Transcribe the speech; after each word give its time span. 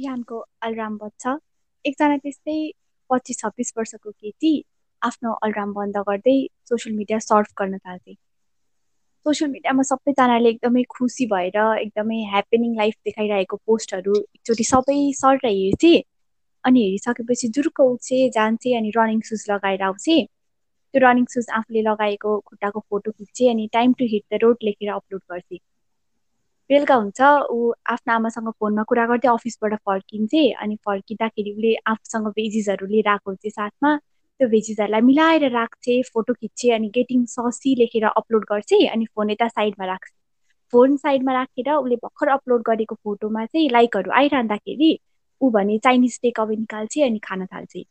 बिहानको 0.00 0.40
अलार्म 0.66 0.96
बज्छ 1.04 1.36
एकजना 1.84 2.16
त्यस्तै 2.24 2.58
पच्चिस 3.10 3.38
छब्बिस 3.40 3.72
वर्षको 3.78 4.10
केटी 4.10 4.52
आफ्नो 5.02 5.32
अलार्म 5.46 5.72
बन्द 5.78 6.02
गर्दै 6.08 6.36
सोसियल 6.70 6.96
मिडिया 6.96 7.18
सर्फ 7.24 7.54
गर्न 7.60 7.78
थाल्थे। 7.78 8.14
सोसियल 9.26 9.50
मिडियामा 9.50 9.82
सबैजनाले 9.88 10.50
एकदमै 10.50 10.82
खुसी 10.94 11.26
भएर 11.32 11.58
एकदमै 11.62 12.18
ह्याप्पनिङ 12.32 12.76
लाइफ 12.76 12.94
देखाइरहेको 13.08 13.56
पोस्टहरू 13.70 14.14
एकचोटि 14.18 14.66
सबै 14.68 14.98
सर 15.18 15.40
हेर्थे 15.46 15.92
अनि 16.64 16.84
हेरिसकेपछि 16.84 17.50
जुरुक्क 17.56 17.80
उठ्छे 17.86 18.20
जान्छे 18.36 18.76
अनि 18.78 18.92
रनिङ 18.96 19.20
सुज 19.30 19.44
लगाएर 19.50 19.82
आउँछे 19.88 20.16
त्यो 20.24 21.02
रनिङ 21.06 21.26
सुज 21.34 21.50
आफूले 21.58 21.82
लगाएको 21.88 22.38
खुट्टाको 22.46 22.84
फोटो 22.90 23.10
खिच्छे 23.18 23.50
अनि 23.50 23.68
time 23.72 23.92
to 24.00 24.08
hit 24.14 24.24
the 24.32 24.40
road 24.44 24.70
लेखेर 24.70 24.94
अपलोड 24.94 25.22
गर्थे। 25.32 25.60
बेलुका 26.70 26.94
हुन्छ। 26.94 27.20
ऊ 27.50 27.72
आफ्नो 27.92 28.14
आमासँग 28.14 28.50
फोनमा 28.60 28.82
कुरा 28.90 29.04
गर्दै 29.06 29.28
अफिसबाट 29.28 29.74
फर्किन्छे 29.86 30.42
अनि 30.62 30.76
फर्किँदाखेरि 30.86 31.50
उसले 31.52 31.74
आफूसँग 31.92 32.26
भेजिसहरू 32.36 32.86
लिएर 32.86 33.08
आएको 33.14 33.30
हुन्छ 33.30 33.52
साथमा। 33.54 33.90
त्यो 33.96 34.48
भेजिसहरूलाई 34.48 35.00
मिलाएर 35.08 35.44
राख्छे 35.52 36.00
फोटो 36.14 36.34
खिच्छे 36.34 36.70
अनि 36.74 36.88
गेटिङ 36.94 37.24
ससी 37.34 37.74
लेखेर 37.80 38.04
अपलोड 38.12 38.44
गर्छे 38.52 38.86
अनि 38.86 39.04
फोन 39.14 39.30
यता 39.30 39.48
साइडमा 39.48 39.86
राख्छ 39.86 40.10
फोन 40.72 40.96
साइडमा 40.96 41.32
राखेर 41.32 41.72
उसले 41.72 41.96
भर्खर 42.04 42.28
अपलोड 42.38 42.62
गरेको 42.66 42.94
फोटोमा 43.04 43.44
चाहिँ 43.46 43.68
लाइकहरू 43.70 44.10
आइरहँदाखेरि 44.20 44.90
ऊ 45.40 45.50
भने 45.50 45.78
चाइनिज 45.84 46.18
टेक 46.22 46.40
अवे 46.40 46.56
निकाल्छे 46.56 47.02
अनि 47.02 47.18
खान 47.24 47.46
थाल्छे 47.46 47.84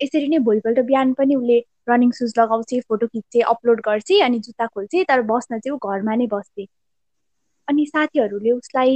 यसरी 0.00 0.28
नै 0.28 0.38
भोलिपल्ट 0.50 0.80
बिहान 0.90 1.12
पनि 1.14 1.34
उसले 1.36 1.58
रनिङ 1.88 2.10
सुज 2.18 2.32
लगाउँछ 2.38 2.74
फोटो 2.88 3.06
खिच्छ 3.06 3.42
अपलोड 3.54 3.80
गर्छ 3.86 4.20
अनि 4.24 4.38
जुत्ता 4.48 4.66
खोल्छ 4.74 5.04
तर 5.08 5.22
बस्न 5.32 5.58
चाहिँ 5.58 5.74
ऊ 5.76 5.78
घरमा 5.90 6.14
नै 6.16 6.26
बस्थे। 6.32 6.66
अनि 7.70 7.86
साथीहरूले 7.86 8.50
उसलाई 8.52 8.94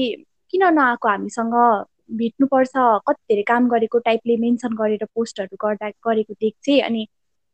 किन 0.53 0.63
नआएको 0.75 1.09
हामीसँग 1.09 1.55
भेट्नुपर्छ? 2.21 2.73
कति 3.09 3.23
धेरै 3.31 3.43
काम 3.49 3.69
गरेको 3.69 3.99
टाइपले 4.09 4.37
मेन्सन 4.45 4.75
गरेर 4.81 5.05
पोस्टहरू 5.15 5.57
गर्दा 5.65 5.89
गरेको 6.09 6.35
देख्छे 6.41 6.81
अनि 6.89 7.07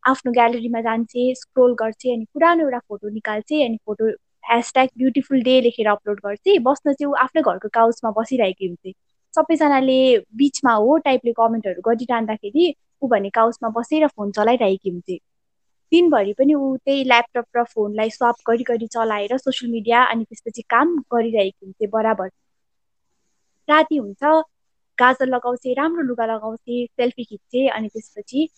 आफ्नो 0.04 0.32
ग्यालेरीमा 0.32 0.80
जान्छे 0.88 1.34
स्क्रोल 1.36 1.74
गर्छे 1.82 2.12
अनि 2.14 2.24
पुरानो 2.34 2.64
एउटा 2.64 2.78
फोटो 2.88 3.08
निकाल्छे 3.14 3.62
अनि 3.64 3.76
फोटो 3.86 4.08
ह्यासट्याग 4.50 4.88
ब्युटिफुल 4.98 5.42
डे 5.48 5.60
लेखेर 5.60 5.88
अपलोड 5.88 6.20
गर्छे। 6.26 6.58
बस्न 6.68 6.92
चाहिँ 6.92 7.10
ऊ 7.10 7.14
आफ्नै 7.24 7.42
घरको 7.42 7.68
काउचमा 7.74 8.10
बसिरहेकी 8.20 8.66
हुन्थे 8.66 8.92
सबैजनाले 9.34 9.98
बिचमा 10.42 10.72
हो 10.74 10.96
टाइपले 11.08 11.32
कमेन्टहरू 11.32 11.82
गरिरहँदाखेरि 11.88 12.72
ऊ 13.02 13.08
भने 13.08 13.30
काउचमा 13.40 13.68
बसेर 13.80 14.06
फोन 14.16 14.30
चलाइरहेकी 14.38 14.90
हुन्थे 14.90 15.18
दिनभरि 15.92 16.32
पनि 16.38 16.54
ऊ 16.54 16.76
त्यही 16.76 17.04
ल्यापटप 17.04 17.56
र 17.56 17.64
फोनलाई 17.64 18.10
स्वाप 18.10 18.36
गरी 18.48 18.64
गरी 18.68 18.86
चलाएर 18.86 19.36
सोसियल 19.38 19.72
मिडिया 19.72 20.02
अनि 20.12 20.24
त्यसपछि 20.24 20.62
काम 20.70 20.96
गरिरहेको 21.14 21.66
हुन्थे 21.66 21.86
बराबर। 21.94 22.28
राति 23.68 23.96
हुन्छ 23.96 24.22
गाजर 24.98 25.26
लगाउँथे 25.26 25.74
राम्रो 25.74 26.02
लुगा 26.02 26.26
लगाउँथे 26.26 26.84
सेल्फी 26.86 27.24
खिच्थे 27.24 27.66
अनि 27.68 27.88
त्यसपछि 27.88 28.48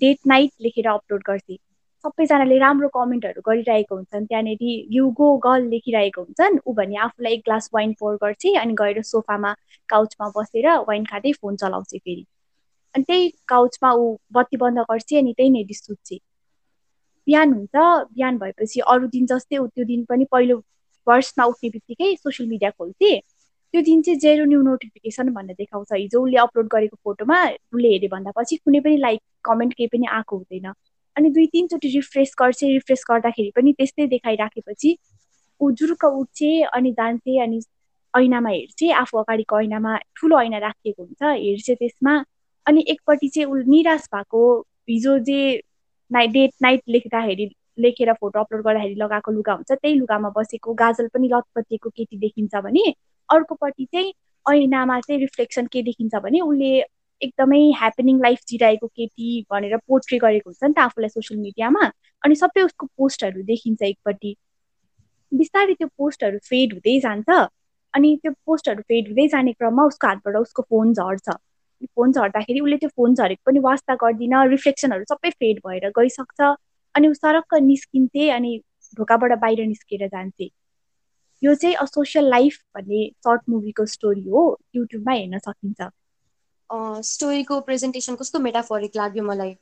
डेट 0.00 0.18
नाइट 0.26 0.50
लेखेर 0.62 0.88
अपलोड 0.88 1.22
गर्थे। 1.26 1.56
सबैजनाले 2.04 2.58
राम्रो 2.58 2.88
कमेन्टहरू 2.94 3.42
गरिरहेको 3.46 3.94
हुन्छन्। 3.94 4.26
त्यहाँनिर 4.26 4.62
यु 4.96 5.10
गो 5.18 5.28
गर्ल 5.46 5.68
लेखिरहेको 5.68 6.22
हुन्छन्। 6.22 6.58
ऊ 6.66 6.72
भने 6.74 6.96
आफूलाई 7.06 7.32
एक 7.32 7.42
ग्लास 7.44 7.70
वाइन 7.74 7.92
पोर 8.00 8.16
गर्थे 8.24 8.54
अनि 8.58 8.74
गएर 8.80 9.02
सोफामा 9.12 9.54
काउचमा 9.88 10.28
बसेर 10.36 10.68
वाइन 10.88 11.04
खाँदै 11.12 11.32
फोन 11.32 11.56
चलाउँछ 11.56 11.94
फेरि। 11.96 12.24
अनि 12.94 13.04
त्यही 13.08 13.30
काउचमा 13.48 13.92
ऊ 13.92 14.16
बत्ती 14.32 14.56
बन्द 14.56 14.78
गर्छ 14.90 15.14
अनि 15.22 15.32
त्यही 15.36 15.50
नै 15.50 15.64
सुत्छ 15.74 16.18
बिहान 17.26 17.52
हुन्छ 17.52 17.76
बिहान 18.14 18.38
भएपछि 18.38 18.80
अरू 18.94 19.06
दिन 19.14 19.26
जस्तै 19.26 19.58
त्यो 19.58 19.84
दिन 19.84 20.04
पनि 20.08 20.24
पहिलो 20.32 20.58
फर्स्टमा 21.06 21.44
उठ्ने 21.46 21.70
बित्तिकै 21.70 22.14
सोसियल 22.16 22.48
मिडिया 22.48 22.70
खोल्थे। 22.70 23.12
त्यो 23.74 23.82
दिन 23.82 24.02
चाहिँ 24.02 24.18
जेरो 24.20 24.44
न्यू 24.44 24.62
नोटिफिकेसन 24.62 25.28
भनेर 25.34 25.54
देखाउँछ। 25.58 25.92
हिजो 25.92 26.22
उसले 26.22 26.36
अपलोड 26.38 26.66
गरेको 26.72 26.96
फोटोमा 27.04 27.38
उसले 27.46 27.88
हेऱ्यो 27.88 28.08
भन्दा 28.14 28.32
पछि 28.36 28.56
कुनै 28.56 28.80
पनि 28.80 28.96
लाइक 28.96 29.20
कमेन्ट 29.44 29.74
केही 29.74 29.88
पनि 29.92 30.06
आएको 30.18 30.36
हुँदैन। 30.36 30.72
अनि 31.16 31.30
दुई 31.30 31.46
तिनचोटि 31.52 31.88
रिफ्रेस 31.94 32.34
गर्छ 32.40 32.62
रिफ्रेस 32.64 33.04
गर्दाखेरि 33.10 33.50
पनि 33.56 33.72
त्यस्तै 33.78 34.06
देखाइराखेपछि 34.06 34.96
ऊ 35.60 35.70
जुरुक्क 35.80 36.04
उठ्छे 36.04 36.50
अनि 36.76 36.92
जान्छे 36.92 37.38
अनि 37.42 37.60
ऐनामा 38.14 38.50
हेर्छे 38.50 38.90
आफू 38.92 39.18
अगाडिको 39.18 39.60
ऐनामा 39.60 39.96
ठुलो 40.16 40.40
ऐना 40.40 40.58
राखिएको 40.58 41.02
हुन्छ 41.02 41.22
हेर्छे 41.22 41.74
त्यसमा। 41.74 42.14
अनि 42.66 42.84
एकपट्टि 42.88 43.28
चाहिँ 43.28 43.46
ऊ 43.46 43.56
निराश 43.68 44.08
भएको 44.14 44.42
हिजो 44.90 45.18
जे 45.28 45.40
नाइट 46.12 46.30
डेट 46.30 46.50
नाइट 46.62 46.82
लेख्दाखेरि 46.88 47.48
लेखेर 47.80 48.12
फोटो 48.12 48.40
अपलोड 48.40 48.62
गर्दाखेरि 48.64 48.94
लगाएको 48.94 49.32
लुगा 49.32 49.52
हुन्छ 49.52 49.72
त्यही 49.72 49.94
लुगामा 49.94 50.30
बसेको 50.36 50.74
गाजल 50.82 51.08
पनि 51.14 51.28
लतपतिएको 51.32 51.90
केटी 51.90 52.18
देखिन्छ 52.18 52.54
भने 52.64 52.84
अर्कोपट्टि 53.28 53.84
चाहिँ 53.92 54.12
ऐनामा 54.46 55.00
चाहिँ 55.00 55.20
रिफ्लेक्सन 55.20 55.66
के 55.72 55.82
देखिन्छ 55.82 56.14
भने 56.24 56.40
उसले 56.40 56.72
एकदमै 57.20 57.60
ह्यापनिङ 57.80 58.20
लाइफ 58.22 58.40
जिरहेको 58.48 58.86
केटी 58.86 59.28
भनेर 59.50 59.76
पोर्ट्रे 59.88 60.18
गरेको 60.18 60.50
हुन्छ 60.50 60.64
नि 60.64 60.74
त 60.74 60.78
आफूलाई 60.86 61.08
सोसियल 61.08 61.40
मिडियामा 61.40 61.90
अनि 62.24 62.34
सबै 62.42 62.62
उसको 62.62 62.86
पोस्टहरू 62.98 63.42
देखिन्छ 63.50 63.82
एकपट्टि। 63.90 64.34
बिस्तारै 65.32 65.74
त्यो 65.74 65.88
पोस्टहरू 65.98 66.38
फेड 66.48 66.72
हुँदै 66.74 66.98
जान्छ 67.06 67.38
अनि 67.94 68.10
त्यो 68.22 68.32
पोस्टहरू 68.46 68.82
फेड 68.92 69.08
हुँदै 69.08 69.26
जाने 69.36 69.52
क्रममा 69.52 69.84
उसको 69.92 70.06
हातबाट 70.06 70.36
उसको 70.42 70.62
फोन 70.70 70.92
झर्छ। 70.94 71.36
फोन 71.86 72.12
झर्दाखेरि 72.12 72.60
उसले 72.60 72.76
त्यो 72.76 72.88
फोन 72.96 73.14
झरेको 73.14 73.50
पनि 73.50 73.58
वास्ता 73.68 73.94
गर्दिन 74.02 74.34
रिफ्लेक्सनहरू 74.50 75.04
सबै 75.10 75.30
फेड 75.30 75.60
भएर 75.66 75.88
गइसक्छ। 75.98 76.40
अनि 76.94 77.08
ऊ 77.08 77.14
सरक्क 77.14 77.54
निस्किन्थे 77.62 78.28
अनि 78.30 78.58
ढोकाबाट 78.98 79.32
बाहिर 79.40 79.66
निस्केर 79.66 80.06
जान्थे। 80.08 80.50
यो 81.42 81.54
चाहिँ 81.54 81.74
अ 81.74 81.84
सोसियल 81.84 82.28
लाइफ 82.30 82.58
भन्ने 82.76 83.00
सर्ट 83.24 83.42
मुभीको 83.50 83.86
स्टोरी 83.92 84.28
हो 84.28 84.42
युट्युबमा 84.76 85.12
हेर्न 85.12 85.38
सकिन्छ। 85.46 85.90
स्टोरीको 87.06 87.60
प्रेजेन्टेसन 87.60 88.14
कस्तो 88.16 88.38
मेटाफोरिक 88.38 88.96
लाग्यो 88.96 89.24
मलाई? 89.24 89.54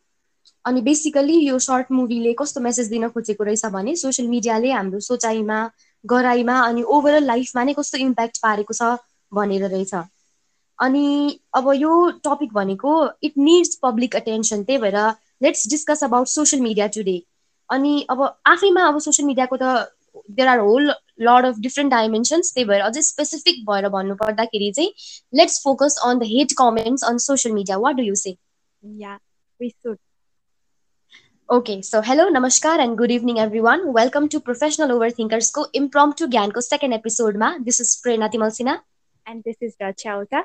अनि 0.64 0.80
बेसिकली 0.82 1.36
यो 1.46 1.58
सर्ट 1.58 1.90
मुभीले 1.92 2.32
कस्तो 2.38 2.60
मेसेज 2.60 2.88
दिन 2.88 3.08
खोजेको 3.08 3.44
रहेछ 3.44 3.66
भने 3.72 3.94
सोसियल 3.96 4.28
मिडियाले 4.28 4.70
हाम्रो 4.72 5.00
सोचाइमा 5.06 5.58
गराइमा 6.04 6.56
अनि 6.68 6.82
ओभरअल 6.96 7.24
लाइफमा 7.24 7.64
नै 7.64 7.72
कस्तो 7.78 7.98
इम्प्याक्ट 7.98 8.38
पारेको 8.42 8.74
छ 8.74 8.96
भनेर 9.32 9.64
रहेछ। 9.66 9.94
अनि 10.80 11.38
अब 11.54 11.72
यो 11.76 12.10
टपिक 12.24 12.52
भनेको 12.52 12.92
इट 13.22 13.32
निड्स 13.38 13.78
पब्लिक 13.82 14.16
अटेन्सन 14.16 14.62
त्यही 14.64 14.78
भएर 14.78 14.98
let's 15.42 15.68
discuss 15.68 16.04
about 16.04 16.26
social 16.26 16.62
media 16.62 16.86
today 16.86 17.22
अनि 17.70 18.06
अब 18.10 18.22
आफैमा 18.46 18.86
अब 18.88 18.98
सोसियल 18.98 19.26
मिडियाको 19.26 19.56
त 19.56 19.88
there 20.30 20.48
are 20.48 20.58
whole 20.58 20.92
lot 21.20 21.46
of 21.46 21.58
different 21.58 21.90
dimensions 21.90 22.52
त्यही 22.54 22.68
भएर 22.68 22.80
अझै 22.80 23.02
स्पेसिफिक 23.02 23.64
भएर 23.66 23.88
भन्नु 23.88 24.14
पर्दाखेरि 24.14 24.70
चाहिँ 24.76 24.90
let's 25.32 25.60
focus 25.64 25.98
on 26.04 26.18
the 26.18 26.22
hate 26.26 26.52
comments 26.58 27.04
on 27.04 27.18
social 27.18 27.54
media 27.54 27.76
what 27.78 27.96
do 27.96 28.02
you 28.02 28.14
say 28.14 28.36
okay 31.48 31.80
so 31.82 32.00
hello 32.00 32.28
नमस्कार 32.28 32.80
and 32.80 32.96
good 32.98 33.10
evening 33.10 33.38
everyone 33.60 33.80
welcome 33.96 34.28
to 34.28 34.38
professional 34.38 34.92
over 34.92 35.12
थिङ्कर्सको 35.12 35.66
इम्प्रम 35.74 36.12
to 36.12 36.26
ज्ञानको 36.26 36.60
second 36.60 36.94
एपिसोडमा 36.94 37.56
this 37.60 37.80
is 37.80 37.96
Prerana 38.02 38.28
Timalsina 38.50 38.78
and 39.26 39.42
this 39.44 39.62
is 39.62 39.74
Raksha 39.82 40.44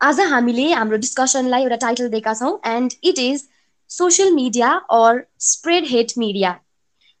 आज 0.00 0.18
हामीले 0.20 0.64
हाम्रो 0.72 0.96
डिस्कसनलाई 0.96 1.62
एउटा 1.62 1.76
title 1.76 2.08
दिएका 2.08 2.32
छौँ 2.34 2.58
and 2.66 2.92
it 3.04 3.18
is 3.18 3.44
social 3.90 4.32
media 4.34 4.72
or 4.92 5.22
spread 5.40 5.84
hate 5.88 6.12
media 6.18 6.50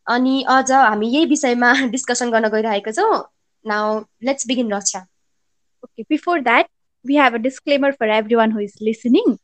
अनि 0.06 0.42
अझ 0.48 0.70
हामी 0.72 1.08
यही 1.10 1.26
विषयमा 1.26 1.72
डिस्कसन 1.94 2.30
गर्न 2.30 2.48
गइरहेका 2.48 2.90
छौँ। 2.90 3.22
Now 3.64 3.98
let's 4.24 4.46
begin 4.48 4.72
Raksha 4.72 4.98
okay 5.84 6.02
before 6.02 6.40
that 6.40 6.68
we 7.04 7.16
have 7.16 7.34
a 7.34 7.42
disclaimer 7.46 7.92
for 7.92 8.10
every 8.18 8.34
one 8.34 8.52
who 8.52 8.60
is 8.60 8.76
listening 8.82 9.36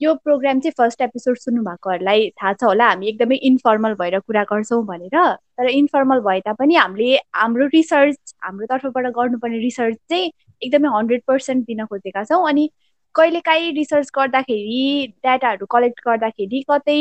यो 0.00 0.14
प्रोग्राम 0.24 0.60
चाहिँ 0.60 0.72
फर्स्ट 0.78 1.00
एपिसोड 1.02 1.38
सुन्नु 1.38 1.62
भएकोहरूलाई 1.62 2.28
थाहा 2.42 2.52
छ 2.52 2.64
होला। 2.64 2.88
हामी 2.88 3.08
एकदमै 3.08 3.36
इन्फर्मल 3.48 3.94
भएर 3.94 4.18
कुरा 4.18 4.42
गर्छौँ 4.52 4.84
भनेर। 4.86 5.34
तर 5.56 5.68
इन्फर्मल 5.70 6.20
भए 6.20 6.40
तापनि 6.40 6.74
हामीले 6.74 7.16
हाम्रो 7.34 7.66
रिसर्च 7.74 8.34
हाम्रो 8.44 8.66
तर्फबाट 8.66 9.06
गर्नुपर्ने 9.16 9.58
रिसर्च 9.58 9.96
चाहिँ 10.10 10.30
एकदमै 10.62 10.88
हन्ड्रेड 10.98 11.22
पर्सेन्ट 11.26 11.66
दिन 11.66 11.84
खोजेका 11.86 12.24
छौँ। 12.24 12.46
अनि 12.48 12.70
कहिलेकाहीँ 13.14 13.72
रिसर्च 13.74 14.10
गर्दाखेरि 14.14 15.06
डाटाहरू 15.24 15.66
कलेक्ट 15.70 16.00
गर्दाखेरि 16.06 16.62
कतै 16.70 17.00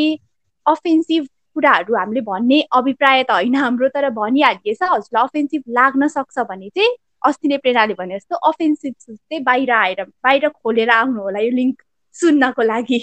अफेन्सिभ 0.65 1.27
कुराहरू 1.55 1.95
हामीले 1.95 2.21
भन्ने 2.23 2.61
अभिप्राय 2.71 3.23
त 3.23 3.31
होइन 3.31 3.55
हाम्रो 3.55 3.87
तर 3.89 4.09
भनिहालिएछ 4.17 4.81
हजुरलाई 4.83 5.23
अफेन्सिभ 5.23 5.63
लाग्न 5.77 6.07
सक्छ 6.09 6.45
भने 6.49 6.69
चाहिँ 6.69 6.95
अस्ति 7.23 7.47
नै 7.47 7.57
प्रेरणाले 7.57 7.93
भने 7.93 8.17
जस्तो 8.17 8.35
अफेन्सिभ 8.49 8.93
चाहिँ 9.07 9.43
बाहिर 9.43 9.71
आएर 9.73 10.03
बाहिर 10.23 10.49
खोलेर 10.49 10.89
आउनु 10.91 11.21
होला 11.21 11.39
यो 11.39 11.51
लिङ्क 11.51 11.81
सुन्नको 12.15 12.61
लागि। 12.63 12.99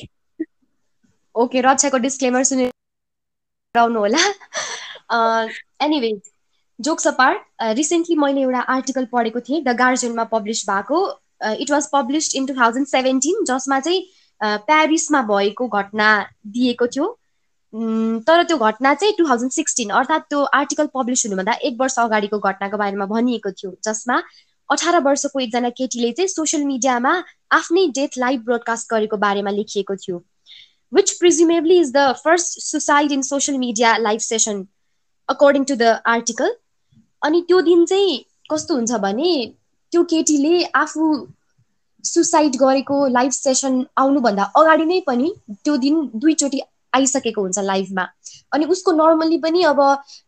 ओके 1.35 1.61
रक्षाको 1.63 1.99
डिस्क्लेमर 1.99 2.71
आउनु 3.75 3.99
होला। 4.01 4.23
एनिवेज 5.85 6.21
जोक्स 6.79 7.07
अपार्ट 7.07 7.63
रिसेन्टली 7.77 8.17
मैले 8.17 8.41
एउटा 8.41 8.61
आर्टिकल 8.75 9.05
पढेको 9.13 9.41
थिएँ 9.41 9.63
द 9.65 9.77
गार्जियनमा 9.79 10.25
पब्लिस 10.33 10.65
भएको। 10.71 10.99
It 11.41 11.71
was 11.71 11.89
published 11.93 12.37
in 12.37 12.47
two 12.47 12.55
thousand 12.55 12.87
seventeen 12.87 13.45
जसमा 13.45 13.81
चाहिँ 13.81 14.03
प्यारिसमा 14.41 15.23
भएको 15.23 15.69
घटना 15.69 16.09
दिएको 16.47 16.87
थियो। 16.87 17.07
तर 18.27 18.43
त्यो 18.43 18.57
घटना 18.59 18.95
चाहिँ 18.95 19.15
टु 19.19 19.29
थाउजन्ड 19.29 19.53
सिक्सटिन 19.53 19.91
अर्थात् 20.01 20.29
त्यो 20.29 20.43
आर्टिकल 20.55 20.89
पब्लिस 20.95 21.25
हुनुभन्दा 21.27 21.53
एक 21.63 21.77
वर्ष 21.81 21.99
अगाडिको 21.99 22.39
घटनाको 22.41 22.77
बारेमा 22.79 23.07
भनिएको 23.07 23.51
थियो 23.53 23.73
जसमा 23.85 24.23
अठार 24.71 25.01
वर्षको 25.03 25.41
एकजना 25.41 25.71
केटीले 25.71 26.13
चाहिँ 26.13 26.29
सोसियल 26.29 26.65
मिडियामा 26.65 27.13
आफ्नै 27.53 27.87
डेथ 27.97 28.19
लाइभ 28.19 28.45
ब्रोडकास्ट 28.45 28.91
गरेको 28.91 29.17
बारेमा 29.17 29.51
लेखिएको 29.51 29.97
थियो। 29.97 30.23
Which 30.93 31.11
presumably 31.19 31.79
is 31.81 31.93
the 31.93 32.13
first 32.25 32.61
suicide 32.63 33.13
in 33.13 33.23
social 33.23 33.59
media 33.59 33.97
live 33.97 34.21
session 34.21 34.67
according 35.29 35.65
to 35.65 35.77
the 35.77 36.01
article 36.07 36.55
अनि 37.23 37.41
त्यो 37.49 37.61
दिन 37.69 37.85
चाहिँ 37.87 38.19
कस्तो 38.53 38.75
हुन्छ 38.75 38.93
भने 39.05 39.31
त्यो 39.93 40.03
केटीले 40.11 40.63
आफू 40.77 41.11
सुसाइड 42.05 42.57
गरेको 42.57 43.07
लाइभ 43.09 43.31
सेसन 43.33 43.85
आउनुभन्दा 43.99 44.45
अगाडि 44.57 44.85
नै 44.87 45.01
पनि 45.07 45.33
त्यो 45.65 45.77
दिन 45.85 45.95
दुईचोटि 46.15 46.61
आइसकेको 46.95 47.43
हुन्छ 47.43 47.59
लाइभमा। 47.61 48.05
अनि 48.55 48.65
उसको 48.73 48.93
नर्मल्ली 48.93 49.39
पनि 49.39 49.63
अब 49.71 49.81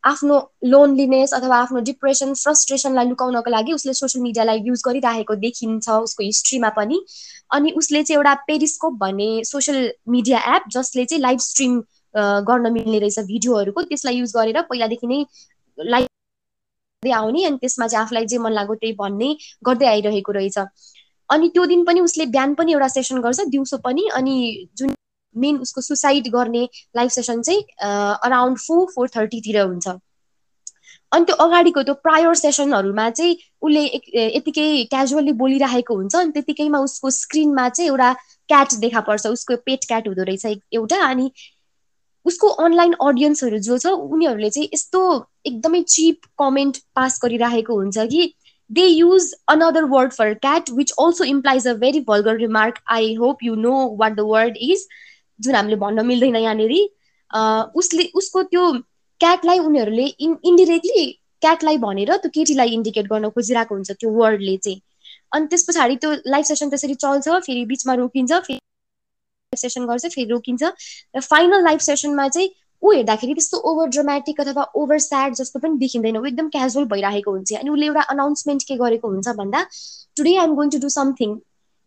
आफ्नो 0.04 0.38
लोनलिनेस 0.72 1.32
अथवा 1.34 1.56
आफ्नो 1.56 1.80
डिप्रेसन 1.90 2.34
फ्रस्ट्रेसनलाई 2.34 3.08
लुकाउनको 3.08 3.50
लागि 3.50 3.72
उसले 3.72 3.94
सोसियल 4.00 4.22
मिडियालाई 4.22 4.62
युज 4.66 4.82
गरिरहेको 4.86 5.34
देखिन्छ 5.44 5.88
उसको 5.90 6.24
हिस्ट्रीमा 6.24 6.68
पनि। 6.76 7.00
अनि 7.50 7.70
उसले 7.82 8.02
चाहिँ 8.02 8.18
एउटा 8.18 8.34
पेरिस्कोप 8.46 8.98
भन्ने 9.00 9.30
सोसियल 9.44 9.92
मिडिया 10.16 10.42
एप 10.56 10.68
जसले 10.72 11.04
चाहिँ 11.04 11.22
लाइभ 11.22 11.38
स्ट्रिम 11.40 11.80
गर्न 12.50 12.72
मिल्ने 12.72 12.98
रहेछ 12.98 13.18
भिडियोहरूको 13.32 13.82
त्यसलाई 13.82 14.16
युज 14.18 14.32
गरेर 14.36 14.62
पहिलादेखि 14.62 15.06
नै 15.06 15.24
लाइभ 15.78 16.06
आउने 17.06 17.44
अनि 17.44 17.56
त्यसमा 17.56 17.86
चाहिँ 17.86 18.04
आफूलाई 18.04 18.26
जे 18.26 18.38
मन 18.38 18.52
लाग्यो 18.52 18.74
त्यही 18.74 18.92
भन्ने 18.94 19.34
गर्दै 19.66 19.86
आइरहेको 19.86 20.32
रहेछ। 20.32 20.58
अनि 21.30 21.48
त्यो 21.54 21.64
दिन 21.66 21.84
पनि 21.84 22.00
उसले 22.00 22.26
बिहान 22.26 22.54
पनि 22.54 22.72
एउटा 22.72 22.88
सेसन 22.88 23.20
गर्छ 23.22 23.40
दिउँसो 23.48 23.76
पनि 23.84 24.08
अनि 24.14 24.34
जुन 24.76 24.94
मेन 25.36 25.58
उसको 25.58 25.80
सुसाइड 25.80 26.28
गर्ने 26.32 26.68
लाइभ 26.96 27.10
सेसन 27.10 27.42
चाहिँ 27.42 27.62
अराउन्ड 28.26 28.58
फोर 28.58 28.86
फोर 28.94 29.08
थर्टीतिर 29.16 29.60
हुन्छ। 29.60 29.88
अनि 31.12 31.24
त्यो 31.24 31.36
अगाडिको 31.44 31.82
त्यो 31.82 31.94
प्रायर 31.94 32.34
सेसनहरूमा 32.34 33.08
चाहिँ 33.10 33.36
उसले 33.62 33.84
यतिकै 34.36 34.66
क्याजुअली 34.90 35.32
बोलिरहेको 35.42 35.94
हुन्छ 35.94 36.14
अनि 36.16 36.32
त्यतिकैमा 36.32 36.78
उसको 36.88 37.10
स्क्रिनमा 37.10 37.68
चाहिँ 37.68 37.90
एउटा 37.90 38.12
क्याट 38.48 38.74
देखा 38.82 39.00
पर्छ 39.06 39.26
उसको 39.26 39.56
पेट 39.66 39.84
क्याट 39.88 40.08
हुँदो 40.08 40.22
रहेछ 40.22 40.60
एउटा 40.72 41.00
अनि 41.06 41.30
उसको 42.28 42.48
अनलाइन 42.64 42.94
अडियन्सहरू 43.02 43.58
जो 43.66 43.78
छ 43.78 43.92
उनीहरूले 44.16 44.50
चाहिँ 44.50 44.68
यस्तो 44.74 45.02
एकदमै 45.46 45.82
चिप 45.94 46.28
कमेन्ट 46.42 46.78
पास 46.96 47.20
गरिरहेको 47.24 47.80
हुन्छ 47.80 48.06
कि 48.12 48.32
they 48.70 48.86
use 48.86 49.32
another 49.48 49.84
word 49.92 50.12
for 50.12 50.34
cat 50.46 50.70
which 50.78 50.92
also 51.04 51.24
implies 51.32 51.68
a 51.68 51.74
very 51.82 52.00
vulgar 52.08 52.36
remark 52.38 52.80
I 52.96 53.14
hope 53.20 53.44
you 53.44 53.54
know 53.64 53.74
what 54.00 54.16
the 54.16 54.26
word 54.32 54.56
is 54.70 54.86
जुन 55.40 55.54
हामीले 55.54 55.76
भन्न 55.82 56.06
मिल्दैन 56.06 56.36
यहाँनिर। 56.36 56.74
उसले 57.76 58.04
उसको 58.16 58.42
त्यो 58.42 58.70
क्याटलाई 59.20 59.58
उनीहरूले 59.58 60.04
इन 60.26 60.36
इन्डिरेक्टली 60.46 61.06
क्याटलाई 61.42 61.78
भनेर 61.78 62.16
त्यो 62.16 62.30
केटीलाई 62.34 62.68
इन्डिकेट 62.74 63.06
गर्न 63.08 63.28
खोजिरहेको 63.30 63.74
हुन्छ 63.74 63.90
त्यो 63.90 64.10
वर्डले 64.12 64.56
चाहिँ। 64.56 64.80
अनि 65.34 65.46
त्यस 65.46 65.64
पछाडि 65.68 65.96
त्यो 66.04 66.12
लाइभ 66.26 66.44
सेसन 66.44 66.68
त्यसरी 66.70 66.94
चल्छ 67.04 67.28
फेरि 67.46 67.64
बिचमा 67.72 67.94
रोकिन्छ 68.00 68.32
फेरि 68.32 68.60
सेसन 69.58 69.86
गर्छ 69.86 70.06
फेरि 70.06 70.30
रोकिन्छ। 70.30 70.62
र 71.16 71.20
फाइनल 71.22 71.64
लाइभ 71.64 71.80
सेसनमा 71.88 72.28
चाहिँ 72.28 72.50
ऊ 72.82 72.92
हेर्दाखेरि 72.92 73.34
त्यस्तो 73.34 73.58
ओभर 73.68 73.88
ड्रामेटिक 73.90 74.40
अथवा 74.40 74.64
ओभर 74.76 74.98
स्याड 75.02 75.34
जस्तो 75.34 75.58
पनि 75.58 75.78
देखिँदैन। 75.78 76.16
ऊ 76.16 76.24
एकदम 76.26 76.48
क्याजुअल 76.56 76.84
भइरहेको 76.94 77.30
हुन्छ। 77.30 77.52
अनि 77.58 77.70
उसले 77.70 77.86
एउटा 77.86 78.02
अनाउन्समेन्ट 78.14 78.62
के 78.68 78.76
गरेको 78.78 79.08
हुन्छ 79.08 79.28
भन्दा 79.42 79.66
today 80.16 80.36
I'm 80.36 80.54
going 80.54 80.70
to 80.70 80.78
do 80.78 80.88
something 80.94 81.36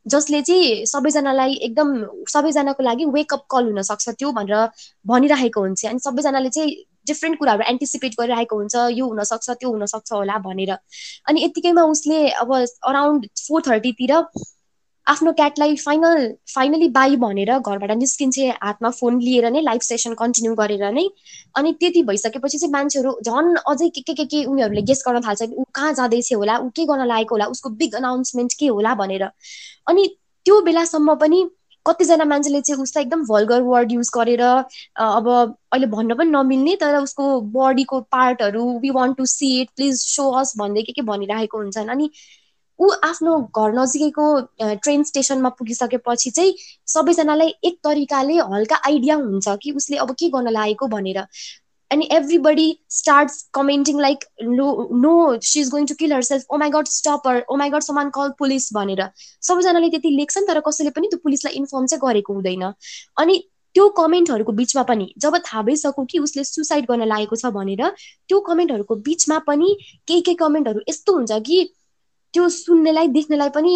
जसले 0.05 0.41
चाहिँ 0.41 0.85
सबैजनालाई 0.89 1.53
एकदम 1.65 1.89
सबैजनाको 2.29 2.83
लागि 2.83 3.05
वेकअप 3.15 3.43
कल 3.51 3.65
हुनसक्छ 3.65 4.09
त्यो 4.19 4.31
भनेर 4.33 4.69
भनिरहेको 5.07 5.61
हुन्छ। 5.61 5.85
अनि 5.85 5.99
सबैजनाले 6.05 6.49
चाहिँ 6.49 6.71
डिफ्रेन्ट 7.07 7.37
कुराहरू 7.39 7.63
एन्टिसिपेट 7.69 8.15
गरिरहेको 8.19 8.55
हुन्छ। 8.55 8.75
यो 8.97 9.05
हुनसक्छ 9.07 9.49
त्यो 9.51 9.69
हुनसक्छ 9.71 10.11
होला 10.11 10.37
भनेर। 10.47 10.71
अनि 11.29 11.43
यत्तिकैमा 11.43 11.83
उसले 11.93 12.19
अब 12.43 12.53
अराउन्ड 12.91 13.25
फोर 13.47 13.61
थर्टीतिर 13.67 14.13
आफ्नो 15.07 15.31
क्याटलाई 15.33 15.75
फाइनल 15.75 16.27
फाइनली 16.53 16.87
बाई 16.97 17.15
भनेर 17.21 17.51
घरबाट 17.59 17.91
निस्किन्छे 17.97 18.47
हातमा 18.63 18.89
फोन 18.99 19.19
लिएर 19.21 19.49
नै 19.51 19.61
लाइभ 19.61 19.81
सेसन 19.81 20.13
कन्टिन्यू 20.19 20.53
गरेर 20.55 20.83
नै। 20.93 21.05
अनि 21.57 21.71
त्यति 21.79 22.03
भइसकेपछि 22.09 22.57
चाहिँ 22.57 22.71
मान्छेहरू 22.73 23.15
झन् 23.25 23.55
अझै 23.67 23.89
के 23.89 24.01
के 24.01 24.13
के 24.13 24.25
के 24.25 24.43
उनीहरूले 24.51 24.81
गेस 24.91 25.03
गर्न 25.07 25.21
थाल्छ 25.27 25.41
ऊ 25.43 25.63
कहाँ 25.75 25.93
जाँदैछ 25.93 26.33
होला 26.33 26.57
ऊ 26.57 26.69
के 26.75 26.85
गर्न 26.85 27.07
लागेको 27.07 27.35
होला 27.35 27.45
उसको 27.55 27.69
बिग 27.81 27.95
अनाउन्समेन्ट 27.95 28.53
के 28.59 28.67
होला 28.67 28.93
भनेर। 29.01 29.23
अनि 29.89 30.07
त्यो 30.45 30.61
बेलासम्म 30.61 31.15
पनि 31.23 31.49
कतिजना 31.85 32.25
मान्छेले 32.25 32.61
चाहिँ 32.61 32.81
उसलाई 32.81 33.03
एकदम 33.03 33.23
भल्गर 33.27 33.61
वर्ड 33.61 33.91
युज 33.91 34.09
गरेर 34.15 34.41
अब 34.41 35.27
अहिले 35.71 35.87
भन्न 35.93 36.15
पनि 36.17 36.29
नमिल्ने 36.31 36.75
तर 36.81 36.95
उसको 36.97 37.29
बडीको 37.55 37.99
पार्टहरू 38.15 38.65
we 38.79 38.89
want 38.97 39.17
to 39.17 39.25
see 39.25 39.49
it 39.61 39.69
please 39.75 40.01
show 40.01 40.29
us 40.39 40.53
भन्दै 40.57 40.81
के 40.81 40.91
के 40.93 41.01
भनिरहेको 41.09 41.57
हुन्छन्। 41.57 41.89
अनि 41.89 42.09
ऊ 42.81 42.89
आफ्नो 43.05 43.37
घर 43.57 43.73
नजिकैको 43.79 44.27
ट्रेन 44.61 45.03
स्टेसनमा 45.03 45.49
पुगिसकेपछि 45.57 46.29
चाहिँ 46.31 46.53
सबैजनालाई 46.93 47.53
एक 47.65 47.77
तरिकाले 47.83 48.37
हल्का 48.53 48.81
आइडिया 48.87 49.15
हुन्छ 49.15 49.57
कि 49.63 49.71
उसले 49.81 49.97
अब 50.05 50.11
के 50.19 50.29
गर्न 50.29 50.49
लागेको 50.51 50.87
भनेर। 50.95 51.19
अनि 51.91 52.07
everybody 52.11 52.67
start 52.89 53.31
commenting 53.53 53.99
like 54.01 54.23
no 54.41 54.67
no 54.95 55.13
she 55.43 55.59
is 55.61 55.69
going 55.69 55.85
to 55.85 55.95
kill 55.99 56.13
herself 56.23 56.45
oh 56.51 56.57
my 56.57 56.69
god 56.75 56.87
stop her 56.87 57.39
oh 57.49 57.55
my 57.57 57.69
god 57.69 57.83
someone 57.83 58.09
call 58.17 58.29
police 58.39 58.69
भनेर। 58.73 59.01
सबैजनाले 59.47 59.89
त्यति 59.89 60.09
लेख्छन् 60.17 60.47
तर 60.47 60.59
कसैले 60.67 60.89
पनि 60.97 61.07
त्यो 61.07 61.19
पुलिसलाई 61.23 61.53
इन्फर्म 61.55 61.85
चाहिँ 61.85 62.01
गरेको 62.03 62.33
हुँदैन। 62.33 62.63
अनि 63.19 63.37
त्यो 63.75 63.87
कमेन्टहरूको 63.97 64.51
बिचमा 64.53 64.83
पनि 64.83 65.13
जब 65.17 65.37
थाहा 65.45 65.61
भइसक्यो 65.63 66.05
कि 66.05 66.19
उसले 66.19 66.43
सुसाइड 66.43 66.85
गर्न 66.85 67.05
लागेको 67.07 67.35
छ 67.35 67.51
भनेर 67.57 67.83
त्यो 67.89 68.39
कमेन्टहरूको 68.47 68.95
बिचमा 69.05 69.37
पनि 69.47 69.75
केही 70.07 70.21
केही 70.21 70.35
कमेन्टहरू 70.41 70.81
यस्तो 70.89 71.13
हुन्छ 71.13 71.39
कि 71.45 71.61
त्यो 72.33 72.49
सुन्नेलाई 72.57 73.07
देख्नेलाई 73.19 73.49
पनि 73.55 73.73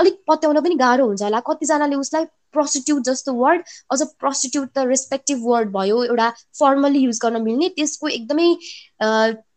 अलिक 0.00 0.16
पत्याउन 0.28 0.60
पनि 0.60 0.74
गाह्रो 0.76 1.06
हुन्छ 1.06 1.22
होला। 1.22 1.40
कतिजनाले 1.46 1.96
उसलाई 1.96 2.24
प्रस्टिट्युट 2.54 3.02
जस्तो 3.04 3.32
वर्ड 3.34 3.62
अझ 3.92 4.00
प्रस्टिट्युट 4.22 4.68
त 4.68 4.84
रेस्पेक्टिभ 4.88 5.38
वर्ड 5.46 5.70
भयो 5.76 6.02
एउटा 6.04 6.28
फर्मली 6.58 7.00
युज 7.04 7.18
गर्न 7.22 7.40
मिल्ने 7.42 7.68
त्यसको 7.78 8.08
एकदमै 8.08 8.46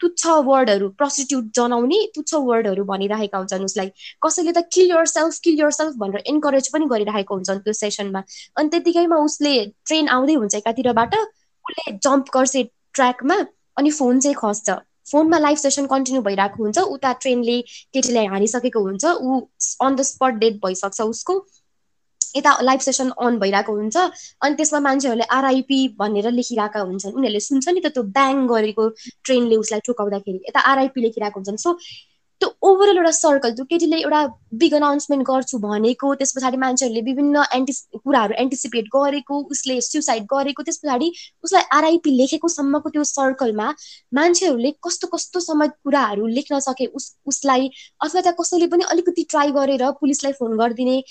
तुच्छ 0.02 0.28
वर्डहरू 0.48 0.90
प्रस्टिट्युट 1.02 1.52
जनाउने 1.60 2.00
तुच्छ 2.16 2.34
वर्डहरू 2.50 2.84
भनिरहेका 2.92 3.38
हुन्छन् 3.38 3.68
उसलाई। 3.70 3.92
कसैले 4.26 4.52
त 4.52 4.66
kill 4.74 4.92
your 4.92 5.06
self 5.14 5.40
kill 5.48 5.62
your 5.62 5.72
self 5.80 6.02
भनेर 6.04 6.24
इन्करेज 6.34 6.72
पनि 6.74 6.90
गरिरहेको 6.96 7.36
हुन्छन् 7.36 7.64
त्यो 7.68 7.78
सेसनमा 7.82 8.24
अनि 8.58 8.70
त्यतिकैमा 8.76 9.22
उसले 9.30 9.54
ट्रेन 9.86 10.08
आउँदै 10.18 10.36
हुन्छ 10.42 10.54
एकातिरबाट 10.62 11.16
उसले 11.22 11.98
जम्प 12.10 12.36
गर्छ 12.38 12.66
ट्र्याकमा 12.98 13.40
अनि 13.78 13.92
फोन 14.02 14.20
चाहिँ 14.20 14.38
खस्छ। 14.44 14.78
फोनमा 15.08 15.38
लाइभ 15.40 15.58
सेसन 15.58 15.86
कन्टिन्यू 15.88 16.22
भइरहेको 16.24 16.64
हुन्छ 16.64 16.86
उता 16.96 17.14
ट्रेनले 17.22 17.60
केटीलाई 17.94 18.26
हानिसकेको 18.28 18.80
हुन्छ 18.82 19.06
ऊ 19.06 19.40
अन 19.82 19.96
द 19.96 20.02
स्पट 20.12 20.42
डेट 20.42 20.60
भइसक्छ 20.66 21.02
उसको। 21.04 21.40
यता 22.36 22.52
लाइभ 22.62 22.80
सेसन 22.80 23.10
अन 23.20 23.38
भइरहेको 23.40 23.74
हुन्छ 23.74 23.98
अनि 24.42 24.56
त्यसमा 24.56 24.80
मान्छेहरूले 24.80 25.28
आरआइपी 25.32 25.80
भनेर 26.00 26.32
लेखिरहेका 26.32 26.80
हुन्छन्। 26.82 27.14
उनीहरूले 27.14 27.40
सुन्छ 27.48 27.68
नि 27.70 27.82
त 27.82 27.94
त्यो 27.94 28.04
ब्याङ 28.18 28.46
गरेको 28.48 28.90
ट्रेनले 29.24 29.56
उसलाई 29.58 29.86
ठोकाउँदाखेरि। 29.88 30.40
यता 30.50 30.60
आरआइपी 30.72 31.02
लेखिरहेको 31.02 31.40
हुन्छन्। 31.40 31.58
सो 31.58 31.78
त्यो 32.42 32.50
ओभरअल 32.62 32.98
एउटा 32.98 33.12
सर्कल 33.12 33.52
त्यो 33.52 33.64
केटीले 33.66 33.98
एउटा 33.98 34.26
बिग 34.56 34.74
अनाउन्समेन्ट 34.76 35.26
गर्छु 35.28 35.58
भनेको 35.60 36.14
त्यस 36.16 36.34
पछाडि 36.34 36.58
मान्छेहरूले 36.58 37.02
विभिन्न 37.02 37.44
एन्टि 37.56 37.74
कुराहरू 37.96 38.34
एन्टिसिपेट 38.40 38.90
गरेको 38.96 39.40
उसले 39.52 39.80
सुसाइड 39.82 40.28
गरेको 40.34 40.64
त्यस 40.64 40.78
पछाडि 40.84 41.12
उसलाई 41.44 41.64
आरआइपी 41.78 42.16
लेखेको 42.18 42.48
सम्मको 42.50 42.90
त्यो 42.90 43.04
सर्कलमा 43.06 43.70
मान्छेहरूले 44.14 44.72
कस्तो 44.84 45.08
कस्तो 45.08 45.40
समय 45.40 45.74
कुराहरू 45.80 46.28
लेख्न 46.36 46.60
सके 46.62 46.86
उस 46.94 47.10
उसलाई 47.28 47.70
अथवा 48.02 48.22
त्यहाँ 48.22 48.36
कसैले 48.42 48.68
पनि 48.68 48.90
अलिकति 48.90 49.26
ट्राई 49.30 49.52
गरेर 49.54 49.90
पुलिसलाई 50.00 50.40
फोन 50.40 50.58
गरिदिने 50.58 51.02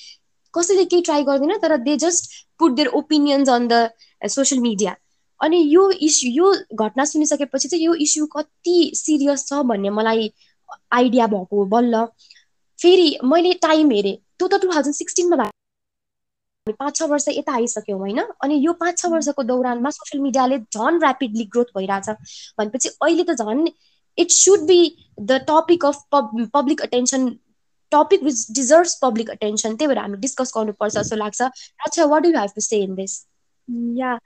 कसैले 0.55 0.85
केही 0.87 1.03
ट्राई 1.03 1.25
गर्दैन 1.25 1.59
तर 1.59 1.77
they 1.83 1.97
just 2.01 2.33
put 2.59 2.75
their 2.75 2.95
opinions 2.97 3.49
on 3.51 3.69
the 3.69 4.31
social 4.31 4.63
media 4.63 4.97
अनि 5.41 5.57
यो 5.69 5.91
इस्यु 6.03 6.31
यो 6.33 6.53
घटना 6.77 7.05
सुनिसकेपछि 7.07 7.69
चाहिँ 7.69 7.85
यो 7.85 7.95
इस्यु 8.03 8.27
कति 8.33 8.77
सिरियस 8.97 9.47
छ 9.49 9.63
भन्ने 9.67 9.91
मलाई 9.93 10.31
आइडिया 10.93 11.27
भएको 11.27 11.65
बल्ल। 11.67 12.05
फेरि 12.79 13.19
मैले 13.25 13.53
टाइम 13.63 13.91
हेरेँ। 13.91 14.17
त्यो 14.39 14.49
त 14.49 14.61
टु 14.63 14.73
थाउजन्ड 14.75 14.95
सिक्सटिनमा 14.95 15.37
भएको 15.37 15.55
पाँच 16.79 16.97
छ 16.97 17.03
वर्ष 17.11 17.29
यता 17.29 17.53
आइसक्यौँ 17.55 17.99
होइन? 17.99 18.21
अनि 18.43 18.55
यो 18.67 18.73
पाँच 18.73 18.99
छ 18.99 19.07
वर्षको 19.07 19.43
दौरानमा 19.43 19.91
सोसियल 19.91 20.23
मिडियाले 20.23 20.59
झन् 20.59 21.03
ऱ्यापिडली 21.03 21.45
ग्रोथ 21.53 21.71
भइरहेछ। 21.77 22.09
भनेपछि 22.59 22.89
अहिले 22.89 23.25
त 23.25 23.37
झन् 23.39 23.67
it 24.19 24.31
should 24.33 24.67
be 24.67 24.81
the 25.21 25.33
topic 25.49 25.85
of 25.85 26.03
public 26.13 26.83
attention 26.83 27.29
topic 27.93 28.23
which 28.23 28.47
deserve 28.51 28.89
public 29.03 29.31
attention 29.31 29.77
त्यही 29.77 29.89
भएर 29.89 29.99
हामी 29.99 30.17
डिस्कस 30.19 30.53
गर्नुपर्छ 30.57 30.95
जस्तो 30.95 31.17
लाग्छ। 31.17 31.43
अच्छा 31.87 32.05
what 32.05 32.23
do 32.23 32.29
have 32.39 32.51
to 32.55 32.61
say 32.61 32.83
in 32.83 32.95
this 32.95 33.15
yeah. 33.99 34.19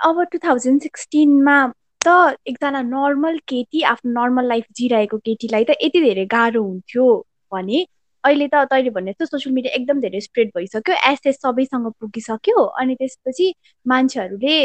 अब 0.00 0.22
टु 0.32 0.38
थाउजन्ड 0.38 0.82
सिक्सटिनमा 0.82 1.56
त 2.00 2.08
एकजना 2.46 2.80
नर्मल 2.82 3.38
केटी 3.48 3.82
आफ्नो 3.92 4.10
नर्मल 4.12 4.46
लाइफ 4.48 4.64
जिरहेको 4.76 5.18
केटीलाई 5.28 5.64
त 5.64 5.76
यति 5.82 6.00
धेरै 6.00 6.24
गाह्रो 6.34 6.62
हुन्थ्यो 6.64 7.06
भने 7.52 7.80
अहिले 8.24 8.46
त 8.48 8.64
तैँले 8.72 8.90
भने 8.90 9.12
जस्तो 9.12 9.26
सोसियल 9.26 9.54
मिडिया 9.54 9.74
एकदम 9.76 10.00
धेरै 10.00 10.20
स्प्रेड 10.20 10.50
भइसक्यो 10.56 10.94
एसेस 11.10 11.40
सबैसँग 11.42 11.90
पुगिसक्यो 12.00 12.64
अनि 12.82 12.94
त्यसपछि 13.00 13.46
मान्छेहरूले 13.86 14.58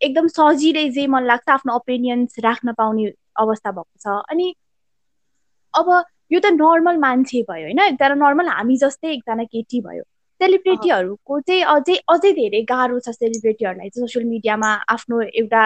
एकदम 0.00 0.26
सजिलै 0.38 0.88
जे 0.96 1.06
मन 1.14 1.24
लाग्छ 1.24 1.48
आफ्नो 1.56 1.76
ओपिनियन्स 1.76 2.38
राख्न 2.44 2.72
पाउने 2.78 3.06
अवस्था 3.44 3.70
भएको 3.70 3.98
छ। 4.04 4.16
अनि 4.30 4.48
अब 5.74 5.88
यो 6.32 6.40
त 6.40 6.52
नर्मल 6.56 6.96
मान्छे 7.06 7.42
भयो 7.50 7.64
होइन 7.64 7.80
एकजना 7.86 8.14
नर्मल 8.24 8.48
हामी 8.48 8.76
जस्तै 8.82 9.12
एकजना 9.12 9.44
केटी 9.54 9.80
भयो। 9.86 10.02
सेलिब्रेटीहरूको 10.40 11.40
चाहिँ 11.40 11.62
अझै 11.74 11.96
अझै 12.14 12.32
धेरै 12.40 12.62
गाह्रो 12.70 13.00
छ 13.00 13.16
सेलिब्रेटीहरूलाई 13.16 13.90
सोसियल 13.96 14.24
मिडियामा 14.28 14.70
आफ्नो 14.96 15.20
एउटा 15.32 15.62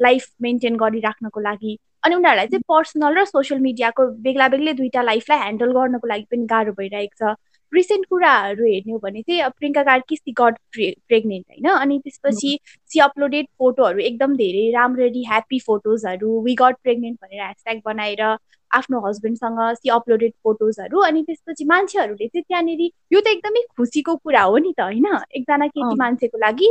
लाइफ 0.00 0.26
मेन्टेन 0.42 0.76
गरिराख्नको 0.76 1.40
लागि। 1.40 1.78
अनि 2.04 2.14
उनीहरूलाई 2.14 2.46
चाहिँ 2.46 2.62
पर्सनल 2.68 3.18
र 3.18 3.24
सोसियल 3.24 3.60
मिडियाको 3.60 4.06
बेग्ला 4.24 4.48
बेग्लै 4.48 4.72
दुइटा 4.80 5.02
लाइफलाई 5.02 5.38
ह्यान्डल 5.38 5.72
गर्नको 5.72 6.06
लागि 6.08 6.26
पनि 6.30 6.46
गाह्रो 6.46 6.72
भइरहेको 6.72 7.32
छ। 7.32 7.36
रिसेन्ट 7.72 8.06
कुराहरू 8.06 8.64
हेर्ने 8.64 8.92
हो 8.92 8.98
भने 8.98 9.22
चाहिँ 9.22 9.48
Priyanka 9.58 9.82
Karki 9.82 10.16
she 10.16 10.32
got 10.32 10.54
pre 10.72 10.86
pregnant 11.08 11.44
होइन। 11.50 11.68
अनि 11.70 11.98
त्यसपछि 12.04 12.58
सी 12.90 13.00
अपलोडेड 13.00 13.46
फोटोहरू 13.58 13.98
एकदम 14.00 14.36
धेरै 14.36 14.70
राम्ररी 14.72 15.24
ह्याप्पी 15.28 15.58
फोटोजहरू 15.66 16.40
वी 16.44 16.54
गट 16.54 16.76
प्रेग्नेन्ट 16.82 17.18
भनेर 17.22 17.42
ह्यासट्याग 17.42 17.80
बनाएर 17.84 18.22
आफ्नो 18.70 19.00
हस्बेन्डसँग 19.06 19.60
सी 19.74 19.88
अपलोडेड 19.90 20.32
फोटोजहरू। 20.44 21.00
अनि 21.00 21.22
त्यसपछि 21.22 21.64
मान्छेहरूले 21.64 22.26
चाहिँ 22.26 22.44
त्यहाँनिर 22.48 22.80
यो 23.12 23.20
त 23.20 23.26
एकदमै 23.28 23.62
खुसीको 23.76 24.16
कुरा 24.16 24.42
हो 24.42 24.56
नि 24.58 24.72
त 24.72 24.80
होइन? 24.80 25.06
एकजना 25.36 25.66
केटी 25.66 25.94
मान्छेको 25.96 26.38
लागि 26.38 26.68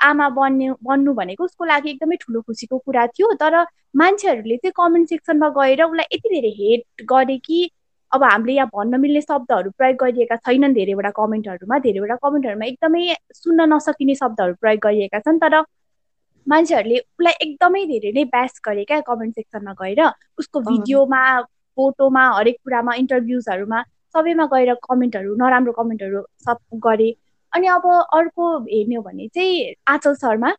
आमा 0.00 0.28
बन्ने 0.38 0.70
बन्नु 0.84 1.14
भनेको 1.14 1.44
उसको 1.44 1.64
लागि 1.64 1.90
एकदमै 1.90 2.16
ठुलो 2.20 2.40
खुसीको 2.42 2.78
कुरा 2.78 3.06
थियो। 3.06 3.32
तर 3.42 3.56
मान्छेहरूले 3.96 4.56
चाहिँ 4.56 4.72
कमेन्ट 4.76 5.08
सेक्सनमा 5.08 5.48
गएर 5.58 5.82
उसलाई 5.84 6.06
यति 6.14 6.28
धेरै 6.30 6.52
हेट 6.60 7.04
गरे 7.12 7.36
कि 7.38 7.70
अब 8.12 8.22
हामीले 8.24 8.52
यहाँ 8.52 8.68
भन्न 8.74 9.00
मिल्ने 9.00 9.20
शब्दहरू 9.20 9.70
प्रयोग 9.78 9.96
गरिएका 10.02 10.36
छैनन् 10.36 10.74
धेरैवटा 10.74 11.10
कमेन्टहरूमा। 11.18 11.78
धेरैवटा 11.78 12.16
कमेन्टहरूमा 12.24 12.66
एकदमै 12.66 13.02
सुन्न 13.34 13.68
नसकिने 13.72 14.14
शब्दहरू 14.14 14.54
प्रयोग 14.60 14.80
गरिएका 14.86 15.18
छन्। 15.20 15.38
तर 15.38 15.60
मान्छेहरूले 16.46 16.98
उसलाई 16.98 17.34
एकदमै 17.46 17.84
धेरै 17.86 18.12
नै 18.12 18.24
ब्यास 18.34 18.60
गरे 18.66 18.84
क्या 18.84 19.00
कमेन्ट 19.08 19.34
सेक्सनमा 19.34 19.72
गएर। 19.82 20.00
उसको 20.38 20.60
भिडियोमा 20.60 21.22
फोटोमा 21.78 22.24
हरेक 22.36 22.56
कुरामा 22.64 22.94
इन्टरभ्युजहरूमा 23.02 23.82
सबैमा 24.14 24.46
गएर 24.52 24.74
कमेन्टहरू 24.88 25.34
नराम्रो 25.42 25.72
कमेन्टहरू 25.72 26.22
सब 26.46 26.58
गरे। 26.86 27.10
अनि 27.52 27.66
अब 27.66 27.86
अर्को 28.14 28.58
हेर्ने 28.64 28.94
हो 28.94 29.02
भने 29.02 29.28
चाहिँ 29.28 29.74
आचल 29.88 30.14
शर्मा 30.14 30.54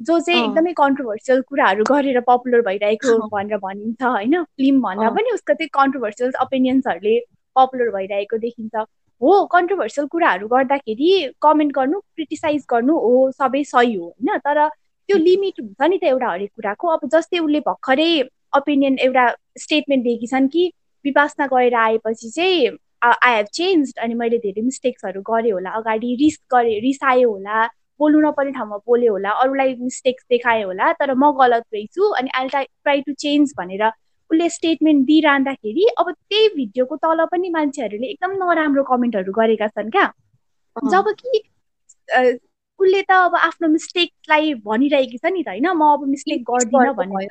जो 0.00 0.18
चाहिँ 0.20 0.42
एकदमै 0.44 0.72
कन्ट्रोभर्सियल 0.72 1.40
कुराहरू 1.48 1.84
गरेर 1.84 2.20
पपुलर 2.20 2.60
भइरहेको 2.62 3.18
भनेर 3.28 3.58
भनिन्छ 3.58 4.02
होइन? 4.02 4.42
फिल्म 4.42 4.80
भन्दा 4.82 5.10
पनि 5.10 5.30
उसको 5.34 5.54
चाहिँ 5.54 5.68
कन्ट्रोभर्सियल 5.72 6.32
ओपिनियन्सहरूले 6.42 7.18
पपुलर 7.56 7.90
भइरहेको 7.90 8.38
देखिन्छ। 8.38 8.84
हो 9.22 9.44
कन्ट्रोभर्सियल 9.52 10.06
कुराहरू 10.06 10.48
गर्दाखेरि 10.48 11.10
कमेन्ट 11.42 11.72
गर्नु 11.74 12.00
क्रिटिसाइज 12.00 12.66
गर्नु 12.70 12.94
हो 12.98 13.30
सबै 13.32 13.64
सही 13.64 13.94
हो 13.94 14.06
होइन? 14.06 14.38
तर 14.38 14.68
त्यो 14.68 15.16
लिमिट 15.16 15.60
हुन्छ 15.60 15.88
नि 15.90 15.98
त 15.98 16.04
एउटा 16.04 16.28
हरेक 16.30 16.50
कुराको। 16.56 16.88
अब 16.88 17.08
जस्तै 17.08 17.38
उसले 17.38 17.60
भर्खरै 17.60 18.10
ओपिनियन 18.56 18.98
एउटा 18.98 19.24
स्टेटमेन्ट 19.58 20.04
दिएकी 20.04 20.26
छन् 20.26 20.48
कि 20.48 20.72
विपासना 21.04 21.46
गएर 21.46 21.74
आएपछि 21.74 22.30
चाहिँ 22.30 22.70
आई 23.22 23.34
हेभ 23.34 23.46
चेन्ज 23.52 23.92
अनि 23.98 24.14
मैले 24.14 24.38
धेरै 24.38 24.62
मिस्टेक्सहरू 24.62 25.20
गरेँ 25.22 25.52
होला 25.52 25.70
अगाडि 25.72 26.14
रिस 26.20 26.38
गरेँ 26.52 26.80
रिसायो 26.80 27.30
होला 27.30 27.64
बोल्नु 28.00 28.20
नपर्ने 28.20 28.52
ठाउँमा 28.52 28.76
बोल्यो 28.86 29.12
होला 29.12 29.30
अरूलाई 29.42 29.74
मिस्टेक्स 29.80 30.24
देखायो 30.30 30.66
होला 30.66 30.92
तर 30.92 31.14
म 31.14 31.30
गलत 31.38 31.64
रहेछु 31.74 32.10
अनि 32.12 32.30
I 32.34 32.48
try 32.48 32.64
try 32.64 33.00
to 33.02 33.12
change 33.18 33.54
भनेर 33.58 33.86
उसले 34.30 34.48
स्टेटमेन्ट 34.50 35.06
दिइरहँदाखेरि 35.06 35.86
अब 35.98 36.10
त्यही 36.12 36.48
भिडियोको 36.56 36.96
तल 36.98 37.24
पनि 37.32 37.50
मान्छेहरूले 37.50 38.06
एकदम 38.08 38.32
नराम्रो 38.42 38.82
कमेन्टहरू 38.84 39.32
गरेका 39.32 39.68
छन् 39.68 39.90
क्या। 39.90 40.06
जब 40.76 41.08
कि 41.20 41.42
उसले 42.80 43.02
त 43.02 43.12
अब 43.20 43.34
आफ्नो 43.38 43.68
मिस्टेकलाई 43.68 44.54
भनिरहेकी 44.66 45.18
छ 45.18 45.32
नि 45.32 45.42
त 45.42 45.48
होइन? 45.48 45.66
म 45.68 45.82
अब 45.92 46.04
मिस्टेक 46.08 46.42
गर्दिनँ 46.44 46.94
भन्ने 46.94 47.26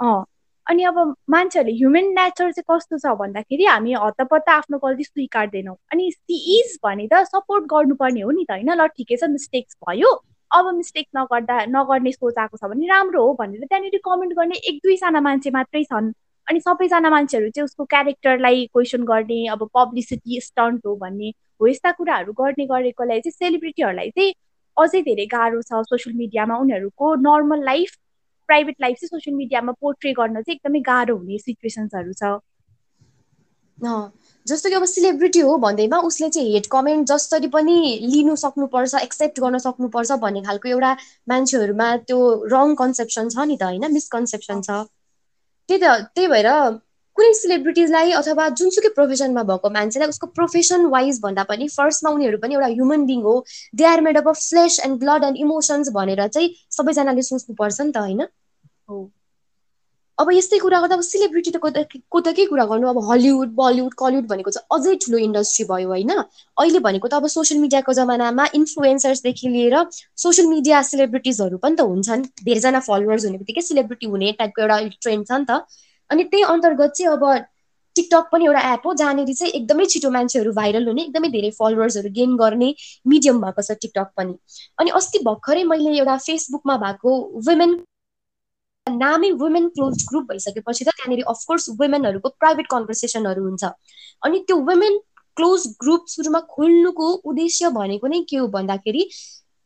अँ। 0.00 0.24
अनि 0.66 0.84
अब 0.84 0.98
मान्छेहरूले 1.30 1.76
ह्युमन 1.76 2.06
नेचर 2.18 2.50
चाहिँ 2.52 2.64
कस्तो 2.70 2.98
छ 2.98 3.14
भन्दाखेरि 3.18 3.64
हामी 3.64 3.92
हतपत्त 3.98 4.48
आफ्नो 4.48 4.78
गल्ती 4.78 5.04
स्वीकार्दैनौँ। 5.04 5.76
अनि 5.92 6.10
सी 6.10 6.36
इज 6.58 6.78
भने 6.84 7.06
त 7.12 7.22
सपोर्ट 7.30 7.64
गर्नुपर्ने 7.72 8.20
हो 8.20 8.30
नि 8.30 8.44
त 8.44 8.50
होइन? 8.52 8.70
ल 8.70 8.86
ठिकै 8.96 9.16
छ 9.16 9.30
मिस्टेक्स 9.30 9.76
भयो। 9.88 10.10
अब 10.50 10.66
मिस्टेक 10.74 11.06
नगर्दा 11.16 11.56
नगर्ने 11.68 12.12
सोच 12.12 12.38
आएको 12.38 12.56
छ 12.56 12.70
भने 12.70 12.86
राम्रो 12.86 13.24
हो 13.26 13.32
भनेर 13.40 13.64
त्यहाँनिर 13.64 13.98
कमेन्ट 14.04 14.32
गर्ने 14.38 14.56
एक 14.70 14.78
दुईजना 14.84 15.20
मान्छे 15.20 15.50
मात्रै 15.50 15.82
छन्। 15.84 16.12
अनि 16.46 16.60
सबैजना 16.60 17.10
मान्छेहरू 17.10 17.48
चाहिँ 17.50 17.64
उसको 17.64 17.84
क्यारेक्टरलाई 17.84 18.66
क्वेसन 18.72 19.02
गर्ने 19.10 19.46
अब 19.54 19.68
पब्लिसिटी 19.74 20.40
स्टन्ट 20.40 20.86
हो 20.86 20.94
भन्ने 21.02 21.28
हो 21.60 21.66
यस्ता 21.66 21.90
कुराहरू 21.98 22.32
गर्ने 22.38 22.66
गरेकोलाई 22.66 23.20
चाहिँ 23.20 23.38
सेलिब्रिटीहरूलाई 23.38 24.10
चाहिँ 24.10 24.32
अझै 24.76 25.02
धेरै 25.02 25.26
गाह्रो 25.34 25.60
छ। 25.62 25.82
सोसियल 25.90 26.16
मिडियामा 26.16 26.56
उनीहरूको 26.64 27.14
नर्मल 27.26 27.64
लाइफ 27.64 27.96
प्राइभेट 28.52 28.76
लाइफ 28.80 28.96
चाहिँ 29.00 29.08
सोसियल 29.08 29.36
मिडियामा 29.42 29.72
पोर्ट्रे 29.80 30.12
गर्न 30.22 30.40
चाहिँ 30.40 30.56
एकदमै 30.56 30.80
गाह्रो 30.88 31.16
हुने 31.18 31.38
सिचुएसन्सहरू 31.44 32.18
छ। 32.22 32.40
जस्तो 34.46 34.68
कि 34.68 34.74
अब 34.74 34.84
सेलिब्रिटी 34.84 35.40
हो 35.40 35.56
भन्दैमा 35.58 35.98
उसले 36.06 36.28
चाहिँ 36.30 36.52
हेड 36.52 36.66
कमेन्ट 36.70 37.08
जसरी 37.08 37.48
पनि 37.48 37.74
लिनु 38.12 38.34
सक्नुपर्छ 38.36 39.02
एक्सेप्ट 39.02 39.40
गर्न 39.40 39.58
सक्नुपर्छ 39.64 40.18
भन्ने 40.24 40.42
खालको 40.42 40.68
एउटा 40.68 40.90
मान्छेहरूमा 41.28 41.88
त्यो 42.08 42.18
रङ 42.52 42.74
कन्सेप्सन 42.80 43.28
छ 43.28 43.46
नि 43.50 43.56
त 43.56 43.62
होइन? 43.62 43.86
मिसकन्सेप्सन 43.92 44.60
छ। 44.62 44.70
त्यही 45.68 45.80
त 45.82 45.86
त्यही 46.14 46.28
भएर 46.34 46.50
कुनै 47.16 47.32
सेलिब्रिटिजलाई 47.38 48.12
अथवा 48.18 48.48
जुनसुकै 48.58 48.90
प्रोफेसनमा 48.98 49.42
भएको 49.48 49.70
मान्छेलाई 49.78 50.14
उसको 50.14 50.26
प्रोफेसन 50.36 50.86
वाइज 50.94 51.22
भन्दा 51.24 51.42
पनि 51.50 51.68
फर्स्टमा 51.78 52.14
उनीहरू 52.18 52.38
पनि 52.44 52.54
एउटा 52.54 52.70
ह्युमन 52.76 53.08
बिङ 53.10 53.20
हो। 53.22 53.34
They 53.80 53.90
are 53.94 54.06
made 54.08 54.22
up 54.22 54.28
of 54.28 54.38
flesh 54.44 54.78
and 54.86 55.02
blood 55.02 55.24
and 55.24 55.42
emotions 55.46 55.96
भनेर 55.98 56.26
चाहिँ 56.28 56.54
सबैजनाले 56.78 57.28
सोच्नुपर्छ 57.30 57.80
नि 57.80 57.92
त 57.92 58.06
होइन? 58.06 58.22
अब 60.18 60.30
यस्तै 60.32 60.58
कुरा 60.62 60.78
गर्दा 60.80 60.94
अब 60.94 61.02
सेलिब्रिटी 61.02 61.50
त 61.50 61.56
को 61.56 62.20
त 62.20 62.32
के 62.36 62.44
कुरा 62.46 62.64
गर्नु। 62.70 62.88
अब 62.88 62.98
हलिउड 63.10 63.54
बलिउड 63.60 63.94
कलिउड 63.98 64.26
भनेको 64.32 64.50
चाहिँ 64.50 64.66
अझै 64.76 64.94
ठुलो 65.04 65.18
इन्डस्ट्री 65.18 65.64
भयो 65.70 65.88
होइन। 65.88 66.10
अहिले 66.12 66.80
भनेको 66.86 67.08
त 67.08 67.14
अब 67.14 67.26
सोसियल 67.34 67.60
मिडियाको 67.60 67.92
जमानामा 67.98 68.44
इन्फ्लुएन्सर्सदेखि 68.54 69.48
लिएर 69.54 69.76
सोसियल 70.24 70.46
मिडिया 70.48 70.82
सेलिब्रिटिजहरू 70.90 71.58
पनि 71.64 71.76
त 71.76 71.88
हुन्छन्। 71.92 72.22
धेरैजना 72.44 72.80
फलोवर्स 72.88 73.24
हुने 73.26 73.38
बित्तिकै 73.38 73.64
सेलिब्रिटी 73.68 74.06
हुने 74.12 74.32
टाइपको 74.38 74.62
एउटा 74.62 74.76
ट्रेन्ड 75.00 75.26
छ 75.28 75.32
नि 75.32 75.46
त। 75.48 75.64
अनि 76.10 76.24
त्यही 76.24 76.44
अन्तर्गत 76.54 76.92
चाहिँ 76.98 77.12
अब 77.12 77.24
टिकटक 77.96 78.28
पनि 78.32 78.44
एउटा 78.46 78.60
एप 78.72 78.86
हो 78.86 78.92
जहाँनिर 79.00 79.32
चाहिँ 79.32 79.52
एकदमै 79.52 79.86
छिटो 79.92 80.10
मान्छेहरू 80.10 80.52
भाइरल 80.58 80.86
हुने 80.88 81.02
एकदमै 81.02 81.28
धेरै 81.28 81.50
फलोवर्सहरू 81.56 82.10
गेन 82.18 82.36
गर्ने 82.36 82.68
मिडियम 83.06 83.40
भएको 83.40 83.62
छ 83.62 83.76
टिकटक 83.80 84.12
पनि। 84.16 84.36
अनि 84.80 84.90
अस्ति 85.00 85.18
भर्खरै 85.24 85.64
मैले 85.72 85.96
एउटा 85.98 86.16
फेसबुकमा 86.26 86.76
भएको 86.84 87.16
वुमेन 87.48 87.74
नामै 88.86 89.30
वुमेन 89.40 89.68
क्लोज 89.68 90.04
ग्रुप 90.08 90.24
भइसकेपछि 90.28 90.84
त 90.84 90.88
त्यहाँनिर 90.90 91.24
अफकोर्स 91.32 91.68
वुमेनहरूको 91.80 92.28
प्राइभेट 92.38 92.66
कन्भर्सेसनहरू 92.70 93.42
हुन्छ। 93.44 93.70
अनि 94.22 94.38
त्यो 94.46 94.56
वुमेन 94.68 94.98
क्लोज 95.36 95.66
ग्रुप 95.80 96.06
सुरुमा 96.08 96.40
खोल्नुको 96.54 97.06
उद्देश्य 97.24 97.68
भनेको 97.76 98.06
नै 98.06 98.20
के 98.30 98.36
हो 98.36 98.46
भन्दाखेरि 98.56 99.04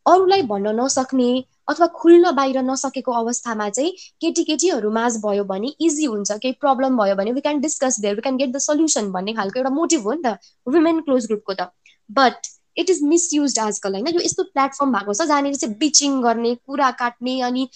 अरूलाई 0.05 0.41
भन्न 0.51 0.73
नसक्ने 0.79 1.29
अथवा 1.69 1.87
खुल्न 1.95 2.31
बाहिर 2.35 2.61
नसकेको 2.63 3.11
अवस्थामा 3.21 3.69
चाहिँ 3.69 3.91
केटी 4.21 4.43
केटीहरू 4.43 4.91
माझ 4.91 5.11
भयो 5.25 5.43
भने 5.43 5.73
इजी 5.87 6.05
हुन्छ 6.05 6.37
केही 6.45 6.53
प्रब्लम 6.61 6.97
भयो 6.97 7.15
भने 7.15 7.31
we 7.31 7.41
can 7.41 7.59
discuss 7.61 7.99
there 8.01 8.15
we 8.15 8.21
can 8.21 8.37
get 8.37 8.51
the 8.51 8.63
solution 8.67 9.11
भन्ने 9.11 9.33
खालको 9.41 9.59
एउटा 9.59 9.73
मोटिभ 9.79 10.07
हो 10.07 10.13
नि 10.13 10.21
त 10.25 10.37
वुमेन 10.67 11.01
क्लोज 11.09 11.27
ग्रुपको 11.27 11.53
त। 11.53 11.69
बट 12.09 12.47
इट 12.77 12.89
इज 12.89 13.03
मिसयुज 13.03 13.59
आजकल 13.59 13.93
होइन? 13.93 14.07
यो 14.07 14.21
यस्तो 14.21 14.43
प्लेटफर्म 14.55 14.91
भएको 14.93 15.13
छ 15.13 15.27
जहाँनिर 15.27 15.55
चाहिँ 15.55 15.75
बिचिङ 15.77 16.21
गर्ने 16.21 16.55
कुरा 16.63 16.89
काट्ने 17.03 17.39
अनि 17.41 17.67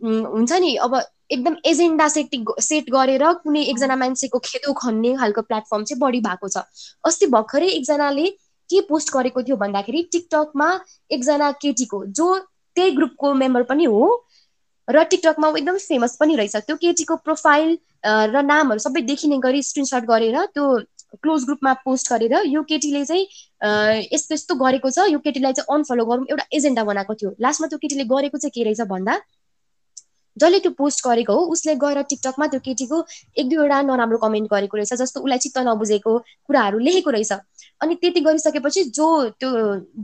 हुन्छ 0.00 0.52
नि? 0.52 0.74
अब 0.76 1.00
एकदम 1.30 1.56
एजेन्डा 1.66 2.08
सेटिङ 2.08 2.44
सेट 2.60 2.90
गरेर 2.90 3.24
कुनै 3.44 3.62
एकजना 3.70 3.96
मान्छेको 3.96 4.38
खेदो 4.44 4.72
खन्ने 4.80 5.14
खालको 5.16 5.42
प्लेटफर्म 5.42 5.84
चाहिँ 5.84 6.00
बढी 6.00 6.20
भएको 6.26 6.48
छ। 6.48 6.62
अस्ति 7.04 7.26
भर्खरै 7.32 7.68
एकजनाले 7.70 8.26
के 8.70 8.80
पोस्ट 8.88 9.12
गरेको 9.14 9.42
थियो 9.42 9.56
भन्दाखेरि 9.56 10.02
टिकटकमा 10.12 10.68
एकजना 11.10 11.50
केटीको 11.62 12.04
जो 12.18 12.28
त्यही 12.76 12.90
ग्रुपको 12.96 13.32
मेम्बर 13.42 13.62
पनि 13.70 13.84
हो 13.86 14.02
र 14.88 15.02
टिकटकमा 15.10 15.48
ऊ 15.48 15.56
एकदम 15.56 15.78
फेमस 15.84 16.16
पनि 16.20 16.36
रहेछ। 16.36 16.56
त्यो 16.56 16.76
केटीको 16.76 17.16
प्रोफाइल 17.26 17.78
र 18.06 18.42
नामहरू 18.42 18.78
सबै 18.80 19.00
देखिने 19.06 19.38
गरी 19.42 19.62
स्क्रिनसट 19.62 20.04
गरेर 20.10 20.36
त्यो 20.54 20.66
क्लोज 21.22 21.44
ग्रुपमा 21.44 21.72
पोस्ट 21.84 22.12
गरेर 22.12 22.34
यो 22.46 22.62
केटीले 22.70 23.04
चाहिँ 23.04 23.24
यस्तो 24.12 24.34
यस्तो 24.34 24.54
गरेको 24.62 24.90
छ। 24.90 25.08
यो 25.10 25.18
केटीलाई 25.24 25.52
चाहिँ 25.58 25.74
अनफलो 25.74 26.04
गरौँ 26.06 26.26
एउटा 26.30 26.44
एजेन्डा 26.52 26.84
बनाएको 26.84 27.14
थियो। 27.14 27.30
लास्टमा 27.40 27.66
त्यो 27.68 27.78
केटीले 27.82 28.04
गरेको 28.14 28.38
चाहिँ 28.38 28.54
के 28.54 28.64
रहेछ 28.68 28.86
भन्दा 28.90 29.14
जसले 30.36 30.58
त्यो 30.60 30.72
पोस्ट 30.78 31.06
गरेको 31.06 31.32
हो 31.32 31.44
उसले 31.52 31.74
गएर 31.76 32.02
टिकटकमा 32.10 32.46
त्यो 32.46 32.60
केटीको 32.64 33.02
एक 33.38 33.48
दुईवटा 33.48 33.80
नराम्रो 33.82 34.18
कमेन्ट 34.18 34.50
गरेको 34.50 34.76
रहेछ 34.76 34.92
जस्तो 35.02 35.20
उसलाई 35.20 35.38
चित्त 35.38 35.58
नबुझेको 35.68 36.18
कुराहरू 36.46 36.78
लेखेको 36.78 37.10
रहेछ। 37.10 37.32
अनि 37.82 37.94
त्यति 37.94 38.20
गरिसकेपछि 38.20 38.82
जो 38.96 39.06
त्यो 39.40 39.50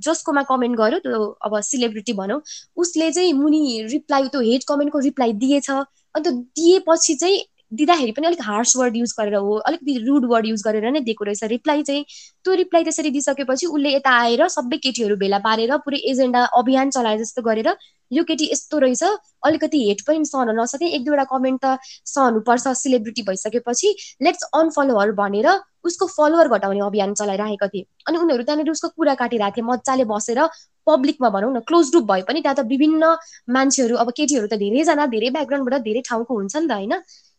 जसकोमा 0.07 0.43
कमेन्ट 0.51 0.77
गर्यो 0.79 0.99
त्यो 0.99 1.21
अब 1.45 1.61
सेलिब्रिटी 1.63 2.13
भनौँ 2.15 2.41
उसले 2.77 3.11
चाहिँ 3.13 3.33
मुनि 3.33 3.63
रिप्लाई 3.93 4.29
त्यो 4.29 4.41
हेड 4.41 4.65
कमेन्टको 4.69 4.99
रिप्लाई 5.09 5.33
दिएछ। 5.45 5.71
अन्त 5.71 6.29
दिएपछि 6.29 7.15
चाहिँ 7.15 7.39
दिँदाखेरि 7.73 8.13
पनि 8.13 8.27
अलिक 8.27 8.41
हार्स 8.43 8.77
वर्ड 8.77 8.97
युज 8.97 9.15
गरेर 9.19 9.35
हो 9.35 9.55
अलिकति 9.69 9.97
रुड 10.07 10.25
वर्ड 10.31 10.47
युज 10.47 10.63
गरेर 10.67 10.91
नै 10.93 11.01
दिएको 11.01 11.25
रहेछ। 11.25 11.45
रिप्लाई 11.53 11.83
चाहिँ 11.83 12.05
त्यो 12.45 12.55
रिप्लाई 12.55 12.85
त्यसरी 12.85 13.11
दिइसकेपछि 13.11 13.67
उसले 13.67 13.95
यता 13.95 14.11
आएर 14.21 14.47
सबै 14.49 14.77
केटीहरू 14.79 15.17
भेला 15.17 15.39
पारेर 15.47 15.77
पुरै 15.85 15.99
एजेन्डा 16.11 16.45
अभियान 16.61 16.91
चलाए 16.91 17.19
जस्तो 17.19 17.43
गरेर 17.43 17.69
यो 18.11 18.25
केटी 18.29 18.49
यस्तो 18.53 18.79
रहेछ 18.79 19.03
अलिकति 19.49 19.79
हेट 19.89 20.01
पनि 20.07 20.25
सहन 20.25 20.51
नसके। 20.61 20.87
एक 20.97 21.05
दुईवटा 21.05 21.25
कमेन्ट 21.33 21.61
त 21.65 21.79
सहनुपर्छ 22.07 22.75
सेलिब्रिटी 22.79 23.23
भइसकेपछि। 23.29 23.95
लेट्स 24.23 24.43
अनफलोवर 24.55 25.13
भनेर 25.23 25.49
उसको 25.85 26.07
फलोवर 26.09 26.49
घटाउने 26.49 26.81
अभियान 26.87 27.15
चलाइरहेको 27.15 27.69
थिए। 27.69 27.87
अनि 28.09 28.19
उनीहरू 28.19 28.43
त्यहाँनिर 28.45 28.71
उसको 28.71 28.89
कुरा 28.97 29.15
काटिरहेको 29.17 29.57
थिए 29.57 29.65
मजाले 29.65 30.05
बसेर 30.13 30.45
पब्लिकमा 30.87 31.29
भनौँ 31.31 31.53
न 31.53 31.61
क्लोज 31.67 31.91
ग्रुप 31.91 32.05
भए 32.13 32.23
पनि 32.29 32.41
त्यहाँ 32.43 32.57
त 32.57 32.69
विभिन्न 32.69 33.17
मान्छेहरू 33.57 33.97
अब 33.97 34.13
केटीहरू 34.17 34.47
त 34.47 34.61
धेरैजना 34.61 35.07
धेरै 35.17 35.31
ब्याकग्राउन्डबाट 35.33 35.83
धेरै 35.83 36.03
ठाउँको 36.09 36.33
हुन्छ 36.35 36.57
नि 36.57 36.69
त 36.69 36.73
होइन? 36.73 36.95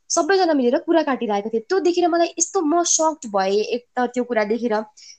सबैजना 0.10 0.53
मिलेर 0.53 0.77
कुरा 0.86 1.01
काटिरहेको 1.03 1.50
थिए 1.50 1.60
त्यो 1.69 1.79
देखेर 1.88 2.07
मलाई 2.07 2.27
यस्तो 2.39 2.62
म 2.62 2.83
सक्ड 2.89 3.29
भएँ 3.36 3.60
एक 3.75 3.83
त 3.98 4.05
त्यो 4.13 4.24
कुरा 4.24 4.43
देखेर। 4.51 4.75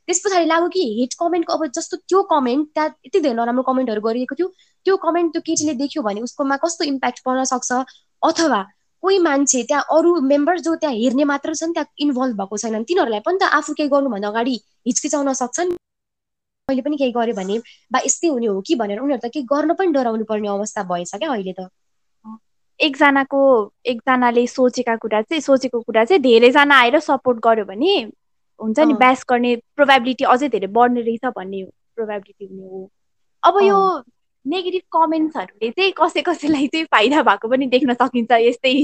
त्यस 0.07 0.21
पछाडि 0.25 0.47
लाग्यो 0.47 0.69
कि 0.75 0.83
हेट 1.01 1.15
कमेन्टको 1.21 1.53
अब 1.53 1.67
जस्तो 1.79 1.97
त्यो 2.09 2.23
कमेन्ट 2.33 2.69
त्यहाँ 2.75 2.89
यति 3.07 3.21
धेरै 3.21 3.35
नराम्रो 3.35 3.63
कमेन्टहरू 3.71 4.01
गरिएको 4.07 4.35
थियो। 4.39 4.49
त्यो 4.87 4.97
कमेन्ट 5.07 5.33
त्यो 5.33 5.43
केटीले 5.49 5.75
देख्यो 5.83 6.03
भने 6.03 6.21
उसकोमा 6.29 6.57
कस्तो 6.65 6.85
इम्प्याक्ट 6.85 7.21
पर्न 7.27 7.45
सक्छ? 7.53 7.71
अथवा 8.23 8.61
कोही 9.03 9.19
मान्छे 9.19 9.63
त्यहाँ 9.69 9.85
अरू 9.97 10.11
मेम्बर 10.33 10.59
जो 10.67 10.75
त्यहाँ 10.83 10.95
हेर्ने 10.97 11.25
मात्र 11.33 11.55
छन् 11.55 11.73
त्यहाँ 11.75 11.89
इन्भल्भ 12.05 12.37
भएको 12.41 12.57
छैनन्। 12.63 12.85
तिनीहरूलाई 12.89 13.21
पनि 13.27 13.39
त 13.43 13.51
आफू 13.59 13.73
केही 13.75 13.89
गर्नुभन्दा 13.89 14.29
अगाडि 14.29 14.55
हिचकिचाउन 14.87 15.33
सक्छन्। 15.43 15.75
मैले 16.69 16.83
पनि 16.83 16.97
केही 16.97 17.13
गरेँ 17.13 17.35
भने 17.37 17.59
बा 17.93 17.99
यस्तै 18.07 18.29
हुने 18.29 18.47
हो 18.47 18.61
कि? 18.67 18.75
भनेर 18.81 18.99
उनीहरू 19.01 19.21
त 19.29 19.31
केही 19.35 19.45
गर्न 19.53 19.75
पनि 19.81 19.93
डराउनु 19.93 20.25
पर्ने 20.31 20.49
अवस्था 20.49 20.83
भएछ 20.93 21.15
क्या 21.15 21.31
अहिले 21.31 21.53
त। 21.59 21.69
एकजनाको 22.81 23.41
एकजनाले 23.87 24.47
सोचेका 24.47 24.97
कुरा 24.97 25.21
चाहिँ 25.23 25.41
सोचेको 25.41 25.81
कुरा 25.81 26.05
चाहिँ 26.05 26.23
धेरैजना 26.23 26.77
आएर 26.77 26.99
सपोर्ट 27.01 27.39
गर्यो 27.45 27.65
भने 27.65 27.95
हुन्छ 28.61 28.79
नि 28.81 28.95
ब्यास 28.95 29.25
गर्ने 29.31 29.55
प्रोभाबिलिटी 29.77 30.25
अझै 30.25 30.49
धेरै 30.49 30.67
बढ्ने 30.75 31.01
रहेछ 31.01 31.25
भन्ने 31.37 31.63
प्रोभाबिलिटी 31.97 32.45
हुने 32.47 32.63
हो। 32.63 32.91
अब 33.43 33.59
यो 33.63 33.79
नेगेटिभ 34.47 34.83
कमेन्ट्सहरूले 34.93 35.71
चाहिँ 35.71 35.93
कसै 35.99 36.23
कसैलाई 36.23 36.67
चाहिँ 36.67 36.87
फाइदा 36.93 37.23
भएको 37.23 37.49
पनि 37.49 37.67
देख्न 37.67 37.95
सकिन्छ 37.95 38.33
यस्तै 38.41 38.75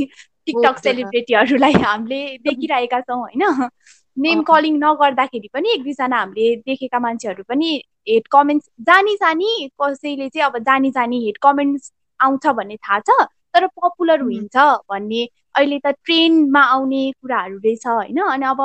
टिकटक 0.47 0.79
सेलिब्रेटीहरूलाई 0.79 1.73
हामीले 1.73 2.21
देखिरहेका 2.39 3.01
छौँ 3.01 3.19
होइन? 3.21 3.69
नेम 4.17 4.43
कलिङ 4.43 4.79
नगर्दाखेरि 4.79 5.49
पनि 5.53 5.73
एक 5.73 5.83
दुईजना 5.83 6.17
हामीले 6.17 6.55
देखेका 6.67 6.99
मान्छेहरू 6.99 7.43
पनि 7.49 7.71
हेड 8.09 8.29
कमेन्ट्स 8.31 8.71
जानी 8.83 9.15
जानी 9.17 9.51
कसैले 9.83 10.29
चाहिँ 10.29 10.47
अब 10.47 10.59
जानी 10.63 10.91
जानी 10.91 11.25
हेड 11.27 11.39
कमेन्ट्स 11.43 11.93
आउँछ 12.21 12.47
भन्ने 12.47 12.77
थाहा 12.77 12.99
छ। 13.01 13.27
तर 13.55 13.67
पपुलर 13.79 14.21
हुन्छ 14.23 14.57
भन्ने 14.91 15.23
अहिले 15.55 15.79
त 15.79 15.95
ट्रेनमा 16.05 16.63
आउने 16.75 17.03
कुराहरू 17.23 17.59
रहेछ 17.59 17.87
होइन? 17.87 18.21
अनि 18.27 18.47
अब 18.47 18.61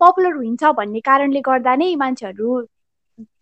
पपुलर 0.00 0.32
हुन्छ 0.36 0.72
भन्ने 0.78 1.00
कारणले 1.08 1.40
गर्दा 1.48 1.74
नै 1.76 1.94
मान्छेहरू 1.96 2.48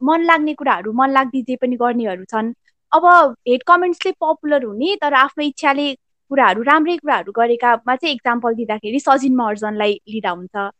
मन 0.02 0.24
लाग्ने 0.24 0.54
कुराहरू 0.54 0.92
मन 0.94 1.10
लाग्दी 1.10 1.42
जे 1.42 1.56
पनि 1.56 1.76
गर्नेहरू 1.76 2.24
छन्। 2.26 2.52
अब 2.92 3.06
हेड 3.48 3.62
कमेन्ट्सले 3.66 4.12
पपुलर 4.20 4.64
हुने 4.64 4.94
तर 5.02 5.14
आफ्नो 5.16 5.44
इच्छाले 5.44 5.86
कुराहरू 6.30 6.62
राम्रै 6.62 6.96
कुराहरू 6.98 7.32
गरेकामा 7.36 7.96
चाहिँ 7.96 8.14
इक्जाम्पल 8.14 8.54
दिँदाखेरि 8.54 9.00
सजिन 9.00 9.36
महर्जनलाई 9.36 9.94
लिँदा 10.08 10.30
हुन्छ। 10.30 10.70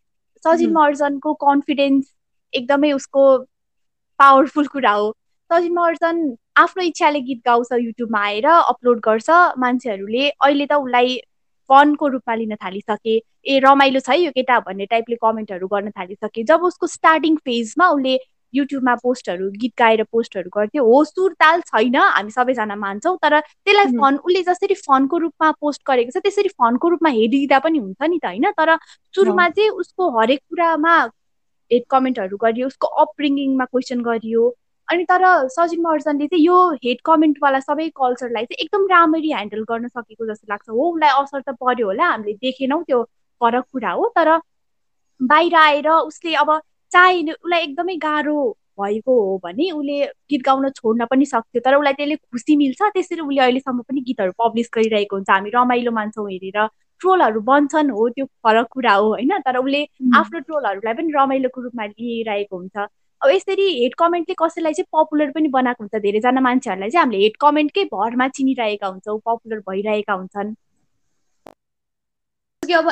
सजिन 0.44 0.72
महर्जनको 0.72 1.34
कन्फिडेन्स 1.44 2.12
एकदमै 2.52 2.92
उसको 2.92 3.22
पावरफुल 4.20 4.66
कुरा 4.68 4.92
हो। 4.92 5.10
सजिन 5.50 5.72
महर्जन 5.74 6.16
आफ्नो 6.62 6.82
इच्छाले 6.84 7.20
गीत 7.28 7.40
गाउँछ 7.46 7.72
युट्युबमा 7.80 8.20
आएर 8.24 8.46
अपलोड 8.46 9.00
गर्छ 9.04 9.30
मान्छेहरूले 9.58 10.28
अहिले 10.28 10.66
त 10.66 10.80
उसलाई 10.84 11.16
फनको 11.70 12.06
रूपमा 12.08 12.34
लिन 12.34 12.54
थालिसके। 12.56 13.16
ए 13.46 13.58
रमाइलो 13.64 14.00
छ 14.00 14.18
यो 14.18 14.30
केटा 14.36 14.58
भन्ने 14.66 14.86
टाइपले 14.90 15.16
कमेन्टहरू 15.22 15.66
गर्न 15.68 15.90
थालिसके। 15.98 16.42
जब 16.44 16.62
उसको 16.64 16.86
स्टार्टिङ 16.86 17.36
फेजमा 17.46 17.88
उसले 17.90 18.18
युट्युबमा 18.54 18.94
पोस्टहरू 19.02 19.50
गीत 19.62 19.72
गाएर 19.78 20.02
पोस्टहरू 20.12 20.50
गर्थ्यो 20.56 20.84
हो 20.84 21.04
सुर 21.04 21.32
ताल 21.40 21.60
छैन 21.66 21.96
हामी 21.96 22.30
सबैजना 22.30 22.76
मान्छौँ 22.76 23.16
तर 23.22 23.38
त्यसलाई 23.40 23.92
फन 23.94 24.16
उसले 24.16 24.42
जसरी 24.42 24.74
फनको 24.74 25.18
रूपमा 25.24 25.50
पोस्ट 25.60 25.82
गरेको 25.86 26.10
छ 26.10 26.22
त्यसरी 26.22 26.48
फनको 26.58 26.88
रूपमा 26.88 27.10
हेरिदिँदा 27.10 27.58
पनि 27.66 27.78
हुन्छ 27.78 28.02
नि 28.02 28.18
त 28.18 28.26
होइन? 28.26 28.50
तर 28.58 28.76
सुरुमा 29.14 29.48
चाहिँ 29.48 29.70
उसको 29.82 30.10
हरेक 30.18 30.40
कुरामा 30.50 30.96
हेड 31.70 31.84
कमेन्टहरू 31.90 32.36
गरियो 32.36 32.66
उसको 32.66 32.86
अपब्रिङ्गिङमा 33.04 33.64
क्वेसन 33.64 34.02
गरियो। 34.02 34.42
अनि 34.90 35.04
तर 35.10 35.24
सजिन 35.54 35.80
महर्जनले 35.82 36.26
चाहिँ 36.26 36.44
यो 36.44 36.56
हेड 36.84 37.00
कमेन्टवाला 37.04 37.60
सबै 37.60 37.88
कल्चरलाई 37.96 38.44
चाहिँ 38.44 38.64
एकदम 38.64 38.86
राम्ररी 38.92 39.32
ह्यान्डल 39.32 39.62
गर्न 39.70 39.88
सकेको 39.88 40.26
जस्तो 40.26 40.46
लाग्छ। 40.50 40.68
हो 40.70 40.90
उसलाई 40.92 41.10
असर 41.22 41.40
त 41.40 41.54
पर्यो 41.60 41.86
होला 41.86 42.06
हामीले 42.10 42.34
देखेनौँ 42.46 42.82
त्यो 42.84 43.02
फरक 43.40 43.64
कुरा 43.72 43.90
हो 44.00 44.08
तर 44.16 44.30
बाहिर 45.20 45.54
आएर 45.56 45.88
उसले 45.90 46.34
अब 46.42 46.58
चाहे 46.92 47.22
उसलाई 47.32 47.62
एकदमै 47.62 47.96
गाह्रो 48.02 48.36
भएको 48.80 49.14
हो 49.20 49.38
भने 49.44 49.70
उसले 49.70 49.96
गीत 50.30 50.42
गाउन 50.44 50.68
छोड्न 50.76 51.06
पनि 51.10 51.26
सक्थ्यो 51.26 51.60
तर 51.64 51.74
उसलाई 51.76 51.92
त्यसले 52.00 52.16
खुसी 52.16 52.56
मिल्छ 52.56 52.82
त्यसरी 52.94 53.20
उसले 53.20 53.40
अहिलेसम्म 53.46 53.82
पनि 53.88 54.00
गीतहरू 54.08 54.32
पब्लिस 54.42 54.70
गरिरहेको 54.76 55.16
हुन्छ। 55.16 55.30
हामी 55.30 55.50
रमाइलो 55.54 55.90
मान्छौँ 55.98 56.30
हेरेर 56.30 56.66
ट्रोलहरू 57.00 57.40
बन्छन् 57.50 57.90
हो 57.90 58.08
त्यो 58.16 58.24
फरक 58.44 58.66
कुरा 58.72 58.94
हो 58.94 59.08
होइन? 59.08 59.30
तर 59.46 59.56
उसले 59.56 59.82
आफ्नो 60.18 60.38
ट्रोलहरूलाई 60.48 60.94
पनि 60.94 61.12
रमाइलोको 61.16 61.60
रूपमा 61.62 61.84
लिइरहेको 61.86 62.56
हुन्छ। 62.56 62.76
अब 63.22 63.30
यसरी 63.30 63.66
हेड 63.72 63.94
कमेन्टले 63.98 64.34
कसैलाई 64.38 64.72
चाहिँ 64.72 64.86
पपुलर 64.94 65.30
पनि 65.30 65.48
बनाएको 65.50 65.84
हुन्छ 65.84 66.02
धेरैजना 66.02 66.40
मान्छेहरूलाई 66.40 66.90
चाहिँ 66.90 67.02
हामीले 67.02 67.22
हेड 67.22 67.36
कमेन्टकै 67.40 67.84
भरमा 67.92 68.28
चिनिरहेका 68.36 68.86
हुन्छौँ 68.86 69.18
पपुलर 69.26 69.58
भइरहेका 69.68 70.12
हुन्छन्। 70.12 70.54
अब 72.62 72.90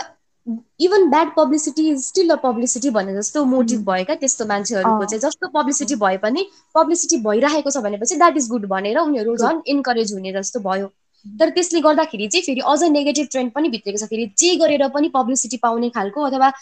even 0.80 1.08
bad 1.10 1.28
publicity 1.36 1.88
is 1.90 2.04
still 2.04 2.30
a 2.30 2.36
publicity 2.42 2.90
भने 2.90 3.14
जस्तो 3.14 3.44
मोटिभ 3.44 3.80
भयो 3.86 4.04
क्या 4.04 4.16
त्यस्तो 4.16 4.44
मान्छेहरूको 4.46 5.04
चाहिँ 5.04 5.20
जस्तो 5.20 5.48
पब्लिसिटी 5.54 5.94
भए 5.96 6.16
पनि 6.18 6.44
पब्लिसिटी 6.74 7.16
भइरहेको 7.26 7.70
छ 7.70 7.82
भनेपछि 7.86 8.16
द्याट 8.16 8.36
इज 8.36 8.48
गुड 8.50 8.66
भनेर 8.68 8.98
उनीहरू 8.98 9.36
झन् 9.36 9.60
इन्करेज 9.74 10.12
हुने 10.12 10.32
जस्तो 10.32 10.60
भयो। 10.60 10.86
तर 11.26 11.50
त्यसले 11.50 11.80
गर्दाखेरि 11.80 12.28
चाहिँ 12.28 12.44
फेरि 12.46 12.60
अझ 12.72 12.82
नेगेटिभ 12.90 13.28
ट्रेन्ड 13.30 13.52
पनि 13.52 13.68
भित्रेको 13.68 13.98
छ। 13.98 14.08
फेरि 14.10 14.26
जे 14.38 14.54
गरेर 14.56 14.88
पनि 14.94 15.08
पब्लिसिटी 15.14 15.56
पाउने 15.62 15.90
खालको 15.96 16.22
अथवा 16.30 16.52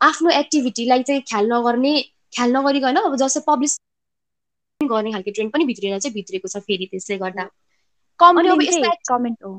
आफ्नो 0.00 0.30
एक्टिभिटीलाई 0.38 1.02
चाहिँ 1.02 1.22
ख्याल 1.30 1.52
नगर्ने 1.52 1.94
ख्याल 2.32 2.56
नगरिकन 2.56 2.96
अब 2.96 3.16
जस्तो 3.22 3.40
पब्लिस 3.46 3.78
गर्ने 4.80 5.10
खालको 5.12 5.30
ट्रेन्ड 5.30 5.52
पनि 5.52 5.64
भित्रेर 5.70 5.98
चाहिँ 5.98 6.14
भित्रेको 6.14 6.48
छ 6.48 6.56
फेरि 6.66 6.86
त्यसले 6.90 7.16
गर्दा। 7.18 7.44
कमेन्ट 8.20 9.44
हो। 9.44 9.52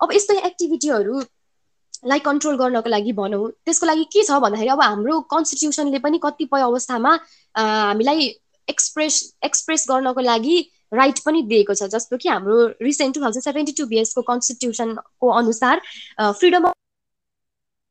अब 0.00 0.12
यस्तै 0.12 0.36
एक्टिभिटीहरूलाई 0.46 2.20
कन्ट्रोल 2.28 2.56
गर्नको 2.58 2.88
लागि 2.90 3.12
भनौँ 3.18 3.50
त्यसको 3.64 3.86
लागि 3.86 4.04
के 4.12 4.22
छ 4.28 4.38
भन्दाखेरि 4.44 4.70
अब 4.74 4.80
हाम्रो 4.82 5.20
कन्स्टिट्युसनले 5.32 5.98
पनि 6.06 6.18
कतिपय 6.24 6.62
अवस्थामा 6.68 7.12
हामीलाई 7.54 8.28
एक्सप्रेस 8.68 9.14
एक्सप्रेस 9.44 9.86
गर्नको 9.90 10.20
लागि 10.20 10.56
राइट 10.92 11.18
पनि 11.26 11.42
दिएको 11.50 11.74
छ। 11.74 11.82
जस्तो 11.92 12.16
कि 12.22 12.28
हाम्रो 12.28 12.56
recent 12.82 13.14
two 13.14 13.20
thousand 13.22 13.44
seventy 13.44 13.72
two 13.78 13.86
बिएसको 13.92 14.22
कन्स्टिट्युसनको 14.22 15.28
अनुसार 15.40 15.80
फ्रिडम 16.20 16.64
अफ 16.64 16.74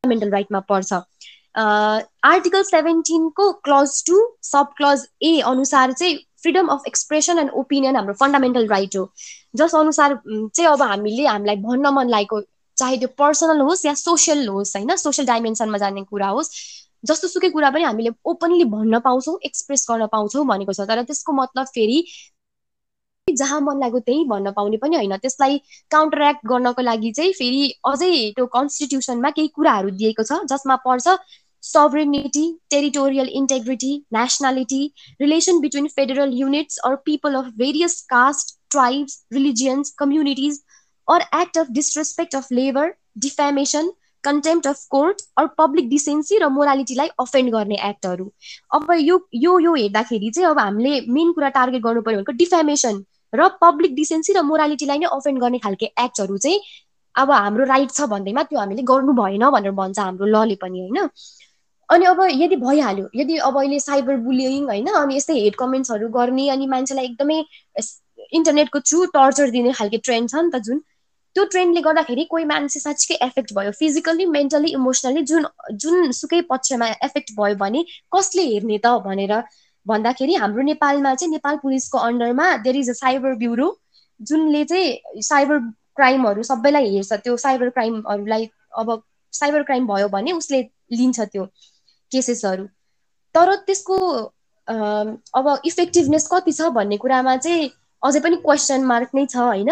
फन्डामेन्टल 0.03 0.29
राइटमा 0.31 0.59
पर्छ। 0.69 0.91
Article 1.55 2.63
सेभेन्टिनको 2.63 3.51
clause 3.63 4.03
two 4.07 4.19
sub 4.43 4.73
clause 4.77 5.07
A 5.23 5.39
अनुसार 5.47 5.91
चाहिँ 5.93 6.15
freedom 6.43 6.67
of 6.73 6.83
expression 6.87 7.39
and 7.39 7.51
opinion 7.61 7.95
हाम्रो 7.95 8.13
फन्डामेन्टल 8.19 8.67
राइट 8.67 8.95
हो। 8.97 9.11
जस 9.55 9.75
अनुसार 9.75 10.19
चाहिँ 10.27 10.69
अब 10.71 10.81
हामीले 10.81 11.25
हामीलाई 11.27 11.55
भन्न 11.63 11.93
मन 11.95 12.09
लागेको 12.09 12.41
चाहे 12.77 12.97
त्यो 12.97 13.07
पर्सनल 13.17 13.59
होस् 13.61 13.85
या 13.85 13.93
सोसियल 13.95 14.47
होस् 14.47 14.75
होइन? 14.77 14.95
सोसियल 14.97 15.27
डाइमेन्सनमा 15.27 15.77
जाने 15.77 16.03
कुरा 16.03 16.27
होस् 16.29 16.49
जस्तो 17.05 17.27
सुकै 17.27 17.49
कुरा 17.49 17.69
पनि 17.71 17.83
हामीले 17.83 18.09
ओपनली 18.25 18.63
भन्न 18.71 18.99
पाउँछौँ 19.05 19.37
एक्सप्रेस 19.45 19.85
गर्न 19.91 20.07
पाउँछौँ 20.11 20.45
भनेको 20.47 20.73
छ। 20.73 20.87
तर 20.87 21.03
त्यसको 21.03 21.33
मतलब 21.33 21.65
फेरि 21.75 22.03
जहाँ 23.29 23.59
मन 23.61 23.79
लाग्यो 23.79 23.99
त्यही 23.99 24.23
भन्न 24.29 24.51
पाउने 24.51 24.77
पनि 24.77 24.95
होइन 24.95 25.15
त्यसलाई 25.17 25.57
काउन्टरेक्ट 25.91 26.47
गर्नको 26.47 26.81
लागि 26.81 27.11
चाहिँ 27.11 27.31
फेरि 27.33 27.61
अझै 27.85 28.11
त्यो 28.35 28.45
कन्स्टिट्युसनमा 28.57 29.29
केही 29.37 29.47
कुराहरू 29.55 29.89
दिएको 30.01 30.23
छ 30.23 30.41
जसमा 30.53 30.75
पर्छ 30.87 31.17
sovereignty, 31.63 32.57
territorial 32.69 33.27
integrity, 33.29 34.03
nationality, 34.11 34.93
relation 35.19 35.61
between 35.61 35.87
federal 35.89 36.31
units 36.33 36.79
or 36.83 36.97
people 36.97 37.35
of 37.35 37.53
various 37.55 38.03
caste, 38.09 38.57
tribes, 38.71 39.23
religions, 39.31 39.93
communities, 39.97 40.63
or 41.07 41.19
act 41.31 41.57
of 41.57 41.71
disrespect 41.71 42.33
of 42.33 42.49
labor, 42.49 42.97
defamation, 43.17 43.91
contempt 44.23 44.67
of 44.67 44.85
court 44.89 45.21
or 45.37 45.47
public 45.57 45.89
decency 45.89 46.37
र 46.37 46.47
मोरालिटीलाई 46.49 47.07
अफेन्ड 47.19 47.51
गर्ने 47.51 47.75
एक्टहरू 47.89 48.31
अब 48.71 48.91
यो 48.99 49.19
यो 49.35 49.59
यो 49.59 49.73
हेर्दाखेरि 49.73 50.29
चाहिँ 50.29 50.49
अब 50.49 50.59
हामीले 50.59 51.01
मेन 51.09 51.31
कुरा 51.31 51.49
टार्गेट 51.49 51.81
गर्नु 51.81 52.01
पर्यो 52.01 52.17
भनेको 52.17 52.37
डिफेमेसन 52.37 53.03
र 53.33 53.47
पब्लिक 53.61 53.95
डिसेन्सी 53.95 54.33
र 54.33 54.41
मोरालिटीलाई 54.41 54.97
नै 54.97 55.11
अफेन्ड 55.11 55.39
गर्ने 55.39 55.59
खालके 55.59 55.85
एक्टहरू 55.85 56.37
चाहिँ 56.37 56.59
अब 57.15 57.31
हाम्रो 57.31 57.65
राइट 57.65 57.91
छ 57.91 58.01
भन्दैमा 58.07 58.43
त्यो 58.43 58.59
हामीले 58.59 58.83
गर्नु 58.83 59.13
भएन 59.13 59.49
भनेर 59.49 59.71
भन्छ 59.71 59.99
हाम्रो 59.99 60.25
लले 60.25 60.55
पनि 60.55 60.79
होइन? 60.79 61.09
अनि 61.89 62.05
अब 62.05 62.21
यदि 62.31 62.55
भइहाल्यो 62.55 63.09
यदि 63.15 63.37
अब 63.37 63.57
अहिले 63.57 63.79
साइबर 63.79 64.17
बुलिङ 64.17 64.65
होइन 64.65 64.87
अनि 64.87 65.15
यस्तै 65.15 65.33
हेड 65.33 65.55
कमेन्ट्सहरू 65.55 66.09
गर्ने 66.09 66.49
अनि 66.49 66.67
मान्छेलाई 66.67 67.05
एकदमै 67.05 67.43
इन्टरनेटको 68.33 68.79
थ्रु 68.79 69.05
टर्चर 69.05 69.49
दिने 69.49 69.71
खालको 69.71 69.97
ट्रेन्ड 70.03 70.29
छ 70.29 70.35
नि 70.35 70.51
त 70.51 70.63
जुन 70.63 70.81
त्यो 71.35 71.43
ट्रेन्डले 71.51 71.81
गर्दाखेरि 71.81 72.23
कोही 72.31 72.45
मान्छे 72.45 72.79
साँच्चीकै 72.79 73.17
एफेक्ट 73.25 73.53
भयो। 73.55 73.71
फिजिकल्ली 73.79 74.25
मेन्टली 74.35 74.71
इमोसनली 74.73 75.21
जुन 75.31 75.45
जुन 75.83 76.11
सुकै 76.19 76.41
पक्षमा 76.49 76.87
एफेक्ट 77.07 77.31
भयो 77.37 77.55
भने 77.61 77.83
कसले 78.15 78.43
हेर्ने 78.47 78.77
त 78.77 78.93
भनेर 79.05 79.33
भन्दाखेरि 79.85 80.33
हाम्रो 80.41 80.63
नेपालमा 80.63 81.13
चाहिँ 81.15 81.31
नेपाल 81.31 81.55
पुलिसको 81.61 81.97
अन्डरमा 82.09 82.47
there 82.65 82.75
is 82.77 82.89
a 82.89 82.93
cyber 82.95 83.35
bureau 83.43 83.69
जुनले 84.19 84.63
चाहिँ 84.65 85.21
साइबर 85.29 85.59
क्राइमहरू 85.95 86.43
सबैलाई 86.49 86.89
हेर्छ। 86.95 87.13
त्यो 87.23 87.37
साइबर 87.45 87.69
क्राइमहरूलाई 87.77 88.49
अब 88.79 89.01
साइबर 89.33 89.63
क्राइम 89.63 89.87
भयो 89.87 90.07
भने 90.09 90.31
उसले 90.33 90.61
लिन्छ 90.99 91.19
त्यो 91.21 91.45
केसेसहरू 92.11 92.65
तर 93.35 93.55
त्यसको 93.67 93.97
अब 95.39 95.47
इफेक्टिभनेस 95.65 96.27
कति 96.31 96.51
छ 96.51 96.69
भन्ने 96.75 96.97
कुरामा 96.97 97.35
चाहिँ 97.37 97.69
अझै 98.03 98.19
पनि 98.19 98.35
क्वेसन 98.45 98.85
मार्क 98.85 99.09
नै 99.15 99.25
छ 99.25 99.37
होइन? 99.37 99.71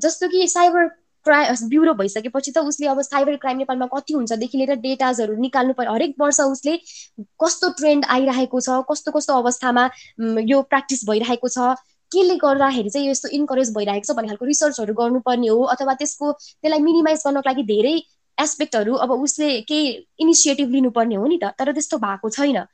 जस्तो 0.00 0.28
कि 0.28 0.46
साइबर 0.48 0.88
क्राइ 1.26 1.54
ब्युरो 1.68 1.94
भइसकेपछि 1.94 2.52
त 2.52 2.58
उसले 2.58 2.86
अब 2.86 3.00
साइबर 3.02 3.36
क्राइम 3.36 3.58
नेपालमा 3.58 3.86
कति 3.94 4.14
हुन्छदेखि 4.14 4.58
लिएर 4.58 4.74
डेटाजहरू 4.80 5.36
निकाल्नु 5.40 5.72
पर्यो 5.74 5.92
हरेक 5.92 6.14
वर्ष 6.20 6.40
उसले 6.40 6.76
कस्तो 7.42 7.70
ट्रेन्ड 7.80 8.04
आइरहेको 8.16 8.60
छ 8.60 8.80
कस्तो 8.90 9.12
कस्तो 9.12 9.34
अवस्थामा 9.34 9.88
यो 10.52 10.62
प्र्याक्टिस 10.62 11.04
भइरहेको 11.10 11.48
छ 11.48 11.74
केले 12.12 12.36
गर्दाखेरि 12.36 12.90
चाहिँ 12.90 13.10
यस्तो 13.10 13.28
इन्करेज 13.38 13.74
भइरहेको 13.76 14.12
छ 14.12 14.16
भन्ने 14.16 14.28
खालको 14.28 14.44
रिसर्चहरू 14.44 14.94
गर्नुपर्ने 14.94 15.48
हो 15.48 15.62
अथवा 15.74 15.94
त्यसको 15.94 16.32
त्यसलाई 16.32 16.80
मिनिमाइज 16.80 17.22
गर्नको 17.26 17.48
लागि 17.50 17.62
धेरै 17.72 17.94
एस्पेक्टहरू 18.38 18.94
अब 19.04 19.12
उसले 19.12 19.50
केही 19.68 19.88
इनिसिएटिभ 20.20 20.70
लिनुपर्ने 20.70 21.14
हो 21.14 21.26
नि 21.26 21.38
त 21.42 21.52
तर 21.58 21.72
त्यस्तो 21.72 21.98
भएको 21.98 22.30
छैन। 22.30 22.64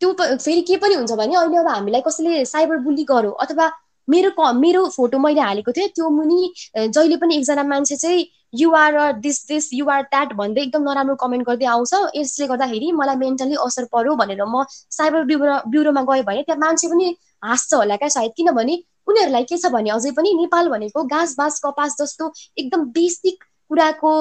त्यो 0.00 0.12
फेरि 0.22 0.60
के 0.68 0.76
पनि 0.76 0.94
हुन्छ 0.94 1.12
भने 1.12 1.36
अहिले 1.36 1.58
अब 1.58 1.68
हामीलाई 1.68 2.00
कसैले 2.06 2.44
साइबर 2.46 2.78
बुली 2.86 3.04
गर्यो 3.04 3.30
अथवा 3.44 3.66
मेरो 4.08 4.52
मेरो 4.60 4.88
फोटो 4.96 5.18
मैले 5.18 5.40
हालेको 5.40 5.72
थिएँ। 5.72 5.88
त्यो 5.94 6.08
मुनि 6.10 6.52
जहिले 6.76 7.16
पनि 7.16 7.36
एकजना 7.36 7.62
मान्छे 7.64 7.96
चाहिँ 7.96 8.26
you're 8.54 8.96
this 9.20 9.46
this 9.48 9.68
you're 9.74 10.02
that 10.02 10.32
भन्दै 10.36 10.62
एकदम 10.62 10.82
नराम्रो 10.88 11.14
कमेन्ट 11.22 11.46
गर्दै 11.46 11.66
आउँछ। 11.66 11.94
यसले 12.16 12.46
गर्दाखेरि 12.46 12.92
मलाई 12.92 13.16
मेन्टली 13.16 13.56
असर 13.66 13.84
पर्यो 13.92 14.14
भनेर 14.16 14.44
म 14.44 14.64
साइबर 14.70 15.24
ब्युरो 15.30 15.58
ब्युरोमा 15.70 16.02
गएँ 16.10 16.22
भने 16.22 16.42
त्यहाँ 16.42 16.60
मान्छे 16.60 16.88
पनि 16.88 17.16
हाँस्छ 17.44 17.74
होला 17.74 17.96
क्या 17.96 18.08
सायद। 18.08 18.32
किनभने 18.36 18.82
उनीहरूलाई 19.08 19.44
के 19.44 19.56
छ 19.58 19.66
भने 19.72 19.90
अझै 19.90 20.10
पनि 20.16 20.32
नेपाल 20.34 20.68
भनेको 20.68 21.04
घाँस 21.04 21.34
बाँस 21.38 21.60
कपास 21.64 21.96
जस्तो 22.00 22.32
एकदम 22.58 22.84
बेसिक 22.92 23.44
कुराको 23.70 24.12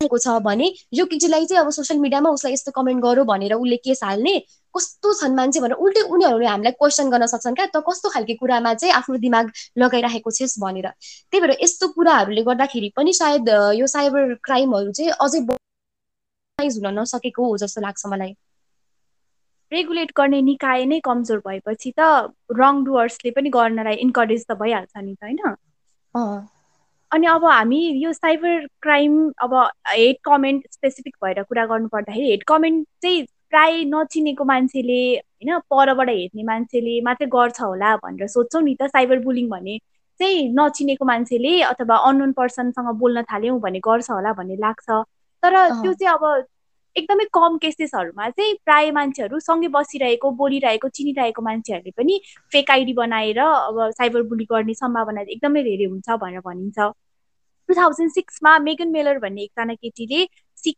छ 0.00 0.38
भने 0.44 0.72
यो 0.94 1.04
केटीलाई 1.06 1.46
चाहिँ 1.46 1.62
अब 1.64 1.70
सोसियल 1.70 2.00
मिडियामा 2.00 2.30
उसलाई 2.30 2.52
यस्तो 2.52 2.70
कमेन्ट 2.70 3.02
गरौँ 3.02 3.24
भनेर 3.26 3.52
उसले 3.54 3.76
केस 3.76 4.00
हाल्ने 4.04 4.38
कस्तो 4.74 5.12
छन् 5.20 5.34
मान्छे 5.36 5.60
भनेर 5.60 5.76
उल्टै 5.76 6.00
उनीहरूले 6.12 6.46
हामीलाई 6.46 6.72
क्वेसन 6.72 7.10
गर्न 7.10 7.26
सक्छन् 7.26 7.54
क्या? 7.54 7.66
त 7.66 7.82
कस्तो 7.88 8.08
खालको 8.12 8.34
कुरामा 8.36 8.74
चाहिँ 8.74 8.92
आफ्नो 8.94 9.16
दिमाग 9.16 9.52
लगाइराखेको 9.78 10.30
छेस् 10.30 10.58
भनेर। 10.60 10.88
त्यही 11.32 11.40
भएर 11.40 11.56
यस्तो 11.62 11.88
कुराहरूले 11.88 12.42
गर्दाखेरि 12.42 12.92
पनि 12.96 13.12
सायद 13.12 13.48
यो 13.80 13.86
साइबर 13.86 14.34
क्राइमहरू 14.44 14.92
चाहिँ 14.92 15.10
अझै 15.16 15.40
हुन 16.58 16.98
नसकेको 16.98 17.44
हो 17.44 17.56
जस्तो 17.56 17.80
लाग्छ 17.80 18.06
मलाई। 18.06 18.36
रेगुलेट 19.72 20.12
गर्ने 20.16 20.42
निकाय 20.42 20.84
नै 20.84 21.00
कमजोर 21.00 21.38
भएपछि 21.46 21.92
त 21.98 22.00
रङ 22.52 22.84
डुवर्सले 22.84 23.30
पनि 23.30 23.48
गर्नलाई 23.50 23.96
इन्करेज 24.04 24.44
त 24.44 24.60
भइहाल्छ 24.60 24.92
नि 24.96 25.14
त 25.14 25.24
होइन? 25.24 25.40
अनि 27.16 27.26
अब 27.26 27.44
हामी 27.44 27.78
यो 27.98 28.12
साइबर 28.12 28.66
क्राइम 28.82 29.12
अब 29.42 29.54
हेड 29.88 30.16
कमेन्ट 30.24 30.64
स्पेसिफिक 30.72 31.14
भएर 31.24 31.42
कुरा 31.42 31.64
गर्नु 31.66 31.88
पर्दाखेरि 31.88 32.30
हेड 32.30 32.42
कमेन्ट 32.48 32.86
चाहिँ 33.02 33.22
प्राय 33.50 33.84
नचिनेको 33.84 34.44
मान्छेले 34.44 34.98
होइन 35.16 35.58
परबाट 35.70 36.08
हेर्ने 36.08 36.42
मान्छेले 36.44 37.00
मात्रै 37.04 37.28
गर्छ 37.34 37.60
होला 37.60 37.94
भनेर 37.96 38.28
सोध्छौँ 38.28 38.62
नि 38.62 38.74
त। 38.74 38.88
साइबर 38.88 39.18
बुलिङ 39.24 39.48
भने 39.50 39.78
चाहिँ 40.20 40.42
नचिनेको 40.58 41.04
मान्छेले 41.04 41.60
अथवा 41.62 41.96
अननोन 42.08 42.32
पर्सनसँग 42.32 42.92
बोल्न 43.00 43.22
थाल्यौँ 43.32 43.58
भने 43.60 43.80
गर्छ 43.88 44.10
होला 44.10 44.32
भन्ने 44.32 44.56
लाग्छ। 44.56 44.88
तर 45.42 45.56
त्यो 45.80 45.92
चाहिँ 45.94 46.12
अब 46.14 46.44
एकदमै 46.96 47.24
कम 47.32 47.56
केसेसहरूमा 47.62 48.28
चाहिँ 48.30 48.54
प्राय 48.64 48.90
मान्छेहरू 48.90 49.40
सँगै 49.40 49.68
बसिरहेको 49.72 50.30
बोलिरहेको 50.42 50.88
चिनिरहेको 50.98 51.42
मान्छेहरूले 51.42 51.92
पनि 51.96 52.20
फेक 52.52 52.70
आइडी 52.70 52.92
बनाएर 53.00 53.38
अब 53.40 53.80
साइबर 53.98 54.22
बुली 54.30 54.44
गर्ने 54.52 54.74
सम्भावना 54.74 55.20
एकदमै 55.28 55.62
धेरै 55.62 55.84
हुन्छ 55.86 56.08
भनेर 56.22 56.40
भनिन्छ। 56.46 56.92
टु 57.68 57.74
थाउजन्ड 57.74 58.12
सिक्समा 58.12 58.58
मेगन 58.60 58.88
मेलर 58.90 59.18
भन्ने 59.18 59.42
एकजना 59.42 59.74
केटीले 59.76 60.26
सिक 60.58 60.76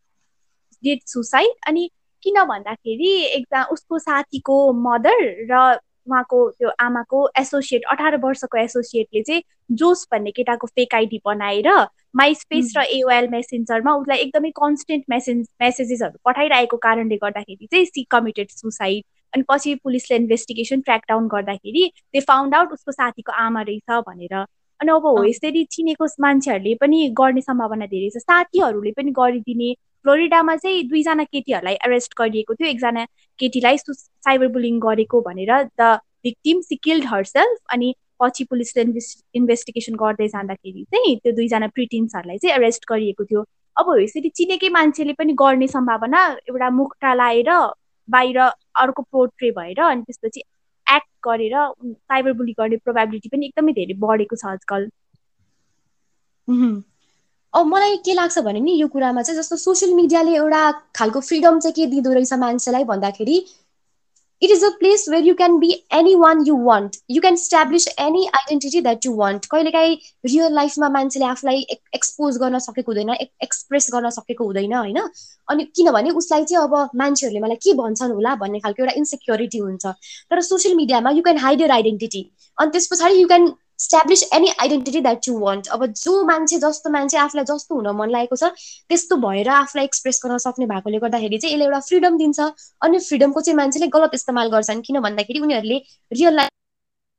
डेड 0.85 1.01
सुसाइड 1.07 1.53
अनि 1.66 1.90
किन 2.22 2.42
भन्दाखेरि 2.44 3.12
एकजना 3.27 3.64
उसको 3.72 3.98
साथीको 4.01 4.57
मदर 4.81 5.29
र 5.53 5.79
उहाँको 6.09 6.38
त्यो 6.51 6.70
आमाको 6.81 7.18
एसोसिएट 7.38 7.83
अठार 7.90 8.16
वर्षको 8.16 8.59
एसोसिएटले 8.59 9.22
चाहिँ 9.22 9.42
जोस 9.72 10.07
भन्ने 10.12 10.31
केटाको 10.31 10.66
फेक 10.68 10.94
आइडी 10.94 11.20
बनाएर 11.24 11.68
माई 12.16 12.35
स्पेस 12.35 12.72
र 12.77 12.85
एओएल 12.90 13.29
मेसेन्जरमा 13.29 13.94
उसलाई 13.94 14.18
एकदमै 14.18 14.51
कन्सटेन्ट 14.57 15.05
मेसेज 15.11 15.46
मेसेजेसहरू 15.61 16.18
पठाइरहेको 16.24 16.77
कारणले 16.79 17.16
गर्दाखेरि 17.16 17.66
चाहिँ 17.66 17.85
सी 17.87 18.07
कमिटेड 18.11 18.51
सुसाइड 18.53 19.05
अनि 19.33 19.44
पछि 19.48 19.74
पुलिसले 19.85 20.16
इन्भेस्टिगेसन 20.16 20.81
ट्र्याकडाउन 20.81 21.29
गर्दाखेरि 21.29 21.90
त्यो 21.96 22.22
फाउन्ड 22.29 22.55
आउट 22.55 22.72
उसको 22.72 22.92
साथीको 22.92 23.33
आमा 23.38 23.62
रहेछ 23.62 24.01
भनेर 24.07 24.44
अनि 24.80 24.90
अब 24.92 25.06
हो 25.06 25.24
यसरी 25.24 25.64
चिनेको 25.72 26.06
मान्छेहरूले 26.22 26.74
पनि 26.80 26.98
गर्ने 27.20 27.40
सम्भावना 27.40 27.86
धेरै 27.86 28.10
छ। 28.10 28.22
साथीहरूले 28.22 28.92
पनि 28.98 29.10
गरिदिने 29.18 29.72
फ्लोरिडामा 30.04 30.56
चाहिँ 30.56 30.82
दुईजना 30.88 31.24
केटीहरूलाई 31.24 31.74
एरेस्ट 31.86 32.14
गरिएको 32.18 32.54
थियो। 32.54 32.68
एकजना 32.68 33.04
केटीलाई 33.38 33.76
साइबर 33.78 34.48
बुलिङ 34.56 34.78
गरेको 34.80 35.20
भनेर 35.20 35.52
the 35.80 35.98
victim 36.24 36.60
she 36.60 36.76
killed 36.84 37.04
herself 37.06 37.58
अनि 37.72 37.94
पछि 38.22 38.44
पुलिसले 38.50 38.82
इन्भेस्टिगेसन 39.38 39.94
गर्दै 39.94 40.28
जाँदाखेरि 40.28 40.84
चाहिँ 40.94 41.16
त्यो 41.16 41.32
दुईजना 41.32 41.66
प्रिटिन्सहरूलाई 41.74 42.38
चाहिँ 42.38 42.56
एरेस्ट 42.56 42.84
गरिएको 42.90 43.24
थियो। 43.24 43.44
अब 43.76 43.86
यसरी 44.00 44.28
चिनेकै 44.36 44.68
मान्छेले 44.76 45.12
पनि 45.18 45.32
गर्ने 45.42 45.68
सम्भावना 45.68 46.22
एउटा 46.48 46.70
मुखटा 46.78 47.14
लाएर 47.14 47.50
बाहिर 48.08 48.38
अर्को 48.38 49.02
पोर्ट्रे 49.12 49.50
भएर 49.58 49.80
अनि 49.80 50.02
त्यसपछि 50.02 50.42
एक्ट 50.88 51.09
गरेर 51.24 51.55
साइबर 51.85 52.33
बुली 52.35 52.53
गर्ने 52.59 52.77
प्रोभाबिलिटी 52.85 53.29
पनि 53.29 53.46
एकदमै 53.46 53.72
धेरै 53.74 53.94
बढेको 54.01 54.37
छ 54.37 54.46
आजकल। 54.48 54.88
अब 57.55 57.66
मलाई 57.66 57.96
के 58.05 58.14
लाग्छ 58.14 58.38
भने 58.40 58.61
नि 58.61 58.72
यो 58.72 58.88
कुरामा 58.88 59.22
चाहिँ 59.22 59.38
जस्तो 59.40 59.57
सोसियल 59.59 59.94
मिडियाले 59.94 60.35
एउटा 60.37 60.61
खालको 60.94 61.20
फ्रिडम 61.22 61.59
चाहिँ 61.61 61.74
के 61.74 61.87
दिँदो 61.87 62.12
रहेछ 62.12 62.33
मान्छेलाई 62.38 62.85
भन्दाखेरि 62.85 63.38
it 64.40 64.51
is 64.51 64.62
a 64.62 64.70
place 64.81 65.07
where 65.09 65.20
you 65.20 65.35
can 65.35 65.59
be 65.61 65.85
anyone 65.90 66.44
you 66.46 66.55
want. 66.55 66.96
You 67.09 67.20
can 67.20 67.35
establish 67.35 67.87
any 67.98 68.31
identity 68.40 68.81
that 68.81 69.05
you 69.05 69.12
want. 69.12 69.46
कहिलेकाहीँ 69.51 69.96
रियल 70.27 70.55
लाइफमा 70.55 70.88
मान्छेले 70.96 71.27
आफूलाई 71.27 71.66
एक्सपोज 71.94 72.38
गर्न 72.38 72.59
सकेको 72.66 72.92
हुँदैन 72.92 73.11
एक्सप्रेस 73.42 73.90
गर्न 73.94 74.11
सकेको 74.11 74.44
हुँदैन 74.44 74.72
होइन? 74.74 74.98
अनि 75.51 75.64
किनभने 75.77 76.11
उसलाई 76.22 76.44
चाहिँ 76.44 76.64
अब 76.64 76.90
मान्छेहरूले 76.96 77.40
मलाई 77.40 77.57
के 77.66 77.74
भन्छन् 77.83 78.12
होला 78.12 78.35
भन्ने 78.42 78.61
खालको 78.61 78.83
एउटा 78.83 78.94
इन्सेक्योरिटी 78.98 79.59
हुन्छ। 79.59 79.87
तर 80.31 80.40
सोसियल 80.51 80.77
मिडियामा 80.77 81.11
you 81.11 81.22
can 81.22 81.38
hide 81.46 81.61
your 81.61 81.70
identity 81.79 82.22
अनि 82.59 82.70
त्यस 82.70 82.87
पछाडि 82.92 83.22
you 83.22 83.29
can 83.29 83.55
establish 83.78 84.22
any 84.34 84.48
identity 84.60 85.00
that 85.00 85.28
you 85.28 85.38
want 85.38 85.68
अब 85.74 85.84
जो 85.86 86.22
मान्छे 86.26 86.58
जस्तो 86.64 86.90
मान्छे 86.90 87.18
आफूलाई 87.18 87.44
जस्तो 87.50 87.74
हुन 87.74 87.88
मन 87.96 88.10
लागेको 88.10 88.36
छ 88.36 88.50
त्यस्तो 88.90 89.16
भएर 89.24 89.48
आफूलाई 89.56 89.84
एक्सप्रेस 89.84 90.20
गर्न 90.24 90.38
सक्ने 90.44 90.66
भएकोले 90.72 90.98
गर्दाखेरि 91.04 91.38
चाहिँ 91.38 91.54
यसले 91.54 91.64
एउटा 91.64 91.80
फ्रिडम 91.88 92.18
दिन्छ। 92.18 92.40
अनि 92.82 92.98
फ्रिडमको 93.08 93.40
चाहिँ 93.40 93.56
मान्छेले 93.56 93.86
गलत 93.96 94.14
इस्तेमाल 94.14 94.48
गर्छन्। 94.54 94.82
किन 94.86 95.00
भन्दाखेरि 95.06 95.40
उनीहरूले 95.46 95.78
रियल 96.12 96.34
लाइफ 96.36 96.50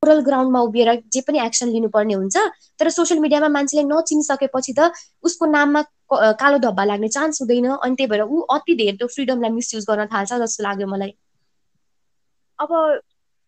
मोरल 0.02 0.20
ग्राउन्डमा 0.28 0.60
उभिएर 0.68 0.94
जे 1.12 1.20
पनि 1.28 1.38
एक्सन 1.46 1.68
लिनुपर्ने 1.72 2.14
हुन्छ। 2.14 2.36
तर 2.80 2.88
सोसियल 2.90 3.20
मिडियामा 3.20 3.48
मान्छेले 3.56 3.82
नचिनिसकेपछि 3.88 4.72
त 4.78 4.92
उसको 5.24 5.46
नाममा 5.56 5.82
कालो 6.40 6.58
धब्बा 6.60 6.84
लाग्ने 6.84 7.08
चान्स 7.08 7.40
हुँदैन। 7.42 7.68
अनि 7.80 7.94
त्यही 7.96 8.10
भएर 8.10 8.22
ऊ 8.22 8.40
अति 8.56 8.74
धेरै 8.76 8.96
त्यो 9.00 9.08
फ्रिडमलाई 9.16 9.50
मिसयुज 9.56 9.84
गर्न 9.90 10.06
थाल्छ 10.12 10.32
जस्तो 10.44 10.62
लाग्यो 10.64 10.86
मलाई। 10.92 11.12
अब 12.58 12.70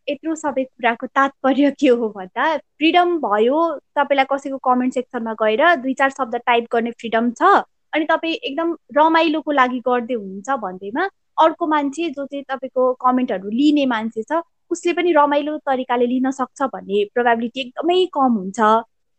यत्रो 0.08 0.34
सबै 0.34 0.64
कुराको 0.64 1.06
तात्पर्य 1.14 1.70
के 1.80 1.88
हो 1.88 2.08
भन्दा 2.16 2.46
फ्रिडम 2.78 3.16
भयो 3.20 3.58
तपाईँलाई 3.96 4.26
कसैको 4.32 4.58
कमेन्ट 4.64 4.94
सेक्सनमा 4.94 5.34
गएर 5.42 5.64
दुई 5.82 5.94
चार 5.94 6.10
शब्द 6.10 6.36
टाइप 6.46 6.66
गर्ने 6.72 6.90
फ्रिडम 7.00 7.30
छ 7.32 7.52
अनि 7.92 8.04
तपाईँ 8.04 8.34
एकदम 8.34 8.76
रमाइलोको 8.98 9.52
लागि 9.52 9.80
गर्दै 9.88 10.14
हुनुहुन्छ 10.14 10.58
भन्दैमा 10.62 11.08
अर्को 11.38 11.66
मान्छे 11.66 12.08
जो 12.10 12.26
चाहिँ 12.26 12.44
तपाईँको 12.48 12.92
कमेन्टहरू 13.04 13.50
लिने 13.50 13.86
मान्छे 13.86 14.22
छ 14.22 14.42
उसले 14.70 14.92
पनि 14.92 15.12
रमाइलो 15.12 15.56
तरिकाले 15.66 16.06
लिन 16.06 16.30
सक्छ 16.32 16.62
भन्ने 16.74 17.04
प्रोभाबिलिटी 17.14 17.60
एकदमै 17.60 18.04
कम 18.12 18.36
हुन्छ। 18.36 18.60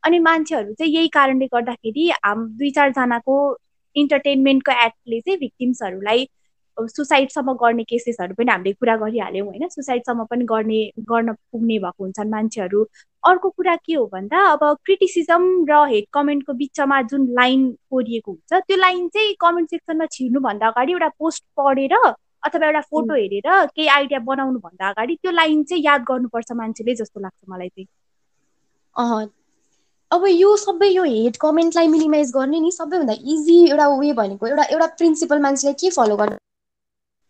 अनि 0.04 0.20
मान्छेहरू 0.20 0.74
चाहिँ 0.74 0.94
यही 0.94 1.08
कारणले 1.08 1.48
गर्दाखेरि 1.54 2.10
हाम 2.24 2.48
दुई 2.58 2.72
चारजनाको 2.72 3.36
इन्टरटेनमेन्टको 3.96 4.72
एक्टले 4.86 5.20
चाहिँ 5.22 5.40
भिक्टिम्सहरूलाई 5.40 6.26
सुसाइडसम्म 6.78 7.54
गर्ने 7.54 7.84
केसेसहरू 7.84 8.34
पनि 8.38 8.52
हामीले 8.52 8.74
कुरा 8.74 8.96
गरिहाल्यौँ 8.98 9.48
होइन? 9.48 9.68
सुसाइडसम्म 9.70 10.24
पनि 10.32 10.46
गर्ने 10.46 10.80
गर्न 11.10 11.32
पुग्ने 11.34 11.78
भएको 11.80 12.04
हुन्छन् 12.04 12.30
मान्छेहरू। 12.32 12.84
अर्को 13.24 13.50
कुरा 13.50 13.76
के 13.76 13.94
हो 13.94 14.06
भन्दा 14.14 14.40
अब 14.52 14.64
क्रिटिसिजम 14.86 15.44
र 15.70 15.74
हेड 15.90 16.06
कमेन्टको 16.14 16.54
बिचमा 16.54 17.02
जुन 17.12 17.28
लाइन 17.40 17.72
कोरिएको 17.90 18.32
हुन्छ 18.32 18.62
त्यो 18.68 18.78
लाइन 18.78 19.08
चाहिँ 19.10 19.36
कमेन्ट 19.42 19.70
सेक्सनमा 19.70 20.06
छिर्नुभन्दा 20.12 20.68
अगाडि 20.68 20.92
एउटा 20.92 21.10
पोस्ट 21.20 21.44
पढेर 21.58 21.96
अथवा 21.96 22.66
एउटा 22.68 22.82
फोटो 22.92 23.14
हेरेर 23.14 23.50
केही 23.66 23.88
आइडिया 23.88 24.20
बनाउनुभन्दा 24.28 24.90
अगाडि 24.90 25.16
त्यो 25.16 25.32
लाइन 25.32 25.64
चाहिँ 25.64 25.84
याद 25.86 26.02
गर्नुपर्छ 26.10 26.52
मान्छेले 26.56 26.96
जस्तो 26.96 27.20
लाग्छ 27.20 27.50
मलाई 27.50 27.70
चाहिँ। 27.70 27.88
अब 30.12 30.26
यो 30.28 30.56
सबै 30.58 30.88
यो 30.88 31.04
हेट 31.04 31.38
कमेन्टलाई 31.42 31.88
मिनिमाइज 31.88 32.32
गर्ने 32.32 32.60
नि 32.60 32.72
सबैभन्दा 32.72 33.14
इजी 33.34 33.58
एउटा 33.70 33.88
वे 33.98 34.14
भनेको 34.14 34.48
एउटा 34.48 34.64
एउटा 34.64 34.88
प्रिन्सिपल 34.98 35.40
मान्छेलाई 35.42 35.74
के 35.74 35.90
फलो 35.90 36.16
गर्नु 36.18 36.43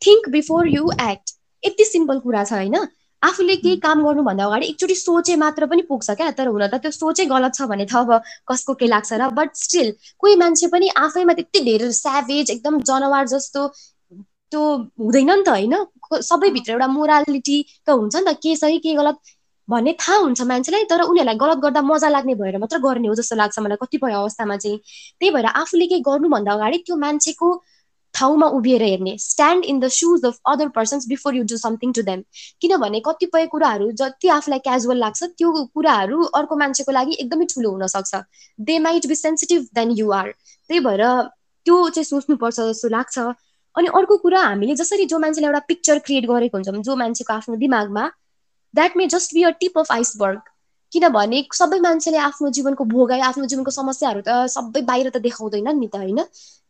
थिङ्क 0.06 0.30
बिफोर 0.30 0.68
यु 0.68 0.90
एक्ट 1.02 1.34
यति 1.64 1.86
सिम्पल 1.86 2.20
कुरा 2.20 2.44
छ 2.44 2.54
होइन? 2.54 2.76
आफूले 3.22 3.56
केही 3.56 3.76
काम 3.84 4.04
गर्नुभन्दा 4.06 4.46
अगाडि 4.46 4.66
एकचोटि 4.68 4.96
सोचे 4.96 5.36
मात्र 5.44 5.66
पनि 5.66 5.82
पुग्छ 5.90 6.12
क्या 6.12 6.30
तर 6.38 6.48
हुन 6.48 6.68
त 6.68 6.80
त्यो 6.84 6.92
सोचै 6.92 7.26
गलत 7.26 7.54
छ 7.56 7.68
भने 7.72 7.86
त 7.86 7.96
अब 7.96 8.12
कसको 8.52 8.74
के 8.82 8.88
लाग्छ 8.88 9.14
र? 9.14 9.30
बट 9.40 9.56
स्टिल 9.56 9.92
कोही 10.20 10.36
मान्छे 10.44 10.68
पनि 10.74 10.90
आफैमा 11.04 11.34
त्यति 11.34 11.60
धेरै 11.70 11.92
स्याभेज 12.00 12.52
एकदम 12.52 12.80
जनावर 12.90 13.28
जस्तो 13.36 13.68
त्यो 14.52 14.64
हुँदैन 15.00 15.32
नि 15.32 15.44
त 15.44 15.50
होइन? 15.50 15.76
सबैभित्र 16.24 16.72
एउटा 16.74 16.88
मोरालिटी 16.88 17.58
त 17.88 17.90
हुन्छ 17.90 18.16
नि 18.16 18.26
त 18.28 18.36
के 18.44 18.56
सही 18.56 18.78
के 18.80 18.94
गलत 18.96 19.18
भन्ने 19.68 19.92
थाहा 20.00 20.18
हुन्छ 20.20 20.42
मान्छेलाई 20.48 20.84
तर 20.92 21.02
उनीहरूलाई 21.02 21.38
गलत 21.44 21.58
गर्दा 21.64 21.82
मजा 21.82 22.10
लाग्ने 22.10 22.36
भएर 22.36 22.58
मात्र 22.60 22.78
गर्ने 22.86 23.08
हो 23.08 23.16
जस्तो 23.16 23.36
लाग्छ 23.36 23.60
मलाई 23.60 23.78
कतिपय 23.82 24.14
अवस्थामा 24.14 24.58
चाहिँ। 24.58 24.78
त्यही 25.20 25.32
भएर 25.32 25.46
आफूले 25.62 25.86
केही 25.88 26.02
गर्नुभन्दा 26.10 26.54
अगाडि 26.54 26.78
त्यो 26.88 26.96
मान्छेको 27.06 27.50
ठाउँमा 28.14 28.48
उभिएर 28.58 28.84
हेर्ने 28.84 29.18
stand 29.20 29.66
in 29.66 29.80
the 29.80 29.88
shoes 29.98 30.26
of 30.26 30.40
other 30.48 30.68
persons 30.76 31.08
before 31.08 31.36
you 31.36 31.44
do 31.44 31.58
something 31.58 31.94
to 31.94 32.02
them 32.02 32.24
किनभने 32.62 33.00
कतिपय 33.06 33.46
कुराहरू 33.54 33.92
जति 34.02 34.28
आफूलाई 34.30 34.60
क्याजुअल 34.60 34.98
लाग्छ 34.98 35.24
त्यो 35.24 35.52
कुराहरू 35.66 36.24
अर्को 36.42 36.58
मान्छेको 36.58 36.92
लागि 36.92 37.18
एकदमै 37.20 37.46
ठुलो 37.54 37.72
हुनसक्छ. 37.72 38.22
They 38.60 38.80
might 38.80 39.08
be 39.08 39.16
sensitive 39.16 39.68
then 39.76 39.92
you 39.98 40.12
are 40.12 40.32
त्यही 40.70 40.80
भएर 40.80 41.04
त्यो 41.66 41.90
चाहिँ 41.90 42.06
सोच्नुपर्छ 42.06 42.60
जस्तो 42.62 42.90
लाग्छ. 42.90 43.20
अनि 43.76 43.88
अर्को 43.98 44.18
कुरा 44.18 44.42
हामीले 44.42 44.76
जसरी 44.76 45.06
जो 45.06 45.20
मान्छेले 45.20 45.48
एउटा 45.48 45.60
पिक्चर 45.68 46.00
क्रिएट 46.00 46.26
गरेको 46.28 46.58
हुन्छौँ 46.58 46.82
जो 46.84 46.96
मान्छेको 46.96 47.34
आफ्नो 47.34 47.56
दिमागमा 47.58 48.10
that 48.74 48.98
may 48.98 49.08
just 49.14 49.34
be 49.34 49.44
a 49.44 49.50
tip 49.60 49.78
of 49.80 49.92
iceberg 49.92 50.53
किनभने 50.94 51.44
सबै 51.54 51.80
मान्छेले 51.82 52.18
आफ्नो 52.30 52.50
जीवनको 52.56 52.84
भोगाइ 52.86 53.20
आफ्नो 53.30 53.46
जीवनको 53.52 53.72
समस्याहरू 53.72 54.22
त 54.22 54.46
सबै 54.56 54.82
बाहिर 54.90 55.10
त 55.10 55.18
देखाउँदैन 55.26 55.70
नि 55.74 55.88
त 55.88 55.96
होइन? 55.98 56.20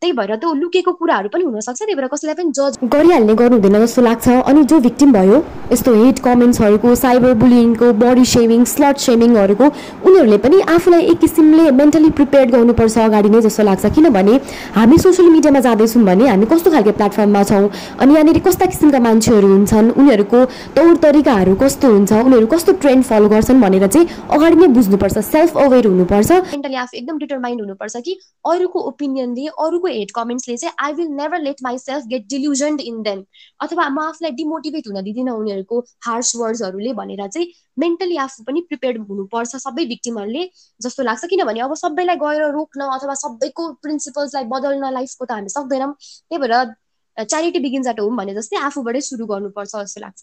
त्यही 0.01 0.13
भएर 0.15 0.35
त्यो 0.35 0.53
लुकेको 0.53 0.91
कुराहरू 0.99 1.29
पनि 1.31 1.43
हुनसक्छ 1.43 1.79
त्यही 1.79 1.95
भएर 1.95 2.07
कसैलाई 2.11 2.35
पनि 2.35 2.51
जज 2.55 2.77
गरिहाल्ने 2.93 3.33
गर्नु 3.39 3.55
हुँदैन 3.57 3.79
जस्तो 3.83 4.01
लाग्छ। 4.01 4.27
अनि 4.47 4.63
जो 4.71 4.79
भिक्टिम 4.85 5.11
भयो 5.13 5.37
यस्तो 5.71 5.93
हेट 5.95 6.19
कमेन्ट्सहरूको 6.23 6.95
साइबर 7.03 7.33
बुलिङको 7.43 7.91
बडी 7.99 8.25
सेमिङ 8.33 8.63
स्लट 8.73 8.97
सेमिङहरूको 9.05 9.65
उनीहरूले 10.07 10.37
पनि 10.45 10.59
आफूलाई 10.75 11.01
एक 11.11 11.19
किसिमले 11.19 11.69
मेन्टली 11.79 12.09
प्रिपेयर 12.19 12.51
गर्नुपर्छ 12.55 12.97
अगाडि 13.05 13.29
नै 13.35 13.41
जस्तो 13.47 13.63
लाग्छ। 13.63 13.91
किनभने 13.95 14.39
हामी 14.75 14.97
सोसियल 15.05 15.29
मिडियामा 15.35 15.59
जाँदैछौँ 15.67 16.03
भने 16.03 16.27
हामी 16.27 16.45
कस्तो 16.51 16.71
खालको 16.71 16.91
प्लेटफर्ममा 16.99 17.43
छौँ? 17.51 17.69
अनि 17.99 18.13
यहाँनिर 18.13 18.39
कस्ता 18.47 18.65
किसिमका 18.71 18.99
मान्छेहरू 19.07 19.47
हुन्छन्? 19.55 19.91
उनीहरूको 19.99 20.39
तौर 20.75 20.95
तरिकाहरू 21.05 21.55
कस्तो 21.63 21.87
हुन्छ? 21.95 22.11
उनीहरू 22.27 22.47
कस्तो 22.55 22.71
ट्रेन्ड 22.83 23.03
फलो 23.11 23.27
गर्छन् 23.35 23.63
भनेर 23.63 23.87
चाहिँ 23.87 24.07
अगाडि 24.33 24.55
नै 24.55 24.67
बुझ्नुपर्छ 24.75 25.17
सेल्फ 25.27 25.57
अवेर 25.57 25.87
हुनुपर्छ। 25.87 26.31
मेन्टली 26.31 26.75
आफू 26.75 26.97
एकदम 26.97 27.17
डिटरमाइन्ड 27.19 27.61
हुनुपर्छ 27.61 28.01
कि 28.05 28.13
अरूको 28.51 28.79
ओपिनियनले 28.89 29.47
अरूको 29.65 29.87
हेट 29.87 30.11
कमेन्ट्सले 30.15 30.57
चाहिँ 30.57 30.75
I 30.85 30.93
will 30.93 31.09
never 31.21 31.41
let 31.41 31.63
myself 31.79 32.05
get 32.13 32.27
delusioned 32.29 32.81
in 32.81 33.01
them 33.03 33.23
अथवा 33.61 33.87
म 33.89 33.99
आफूलाई 34.03 34.31
डिमोटिभेट 34.39 34.87
हुन 34.87 35.01
दिँदिनँ 35.03 35.33
उनीहरूको 35.33 35.79
हार्स 36.07 36.35
वर्ड्सहरूले 36.35 36.93
भनेर 36.93 37.27
चाहिँ 37.27 37.47
मेन्टली 37.79 38.17
आफू 38.23 38.43
पनि 38.47 38.61
प्रिपेयर्ड 38.69 39.07
हुनुपर्छ 39.09 39.55
सबै 39.65 39.85
भिक्टिमहरूले 39.87 40.43
जस्तो 40.81 41.03
लाग्छ। 41.03 41.25
किनभने 41.33 41.59
अब 41.61 41.73
सबैलाई 41.81 42.15
गएर 42.23 42.51
रोक्न 42.53 42.89
अथवा 42.97 43.13
सबैको 43.23 43.71
प्रिन्सिपल्सलाई 43.81 44.45
बदल्न 44.53 44.93
लाइफको 44.93 45.25
त 45.25 45.31
हामी 45.31 45.49
सक्दैनौँ। 45.57 45.93
त्यही 45.97 46.41
भएर 46.43 47.25
च्यारिटी 47.25 47.59
बिगिन्स 47.59 47.87
एट 47.87 47.99
होम 47.99 48.17
भने 48.17 48.33
जस्तै 48.35 48.57
आफूबाटै 48.69 49.01
सुरु 49.09 49.25
गर्नुपर्छ 49.33 49.75
जस्तो 49.75 50.01
लाग्छ। 50.01 50.21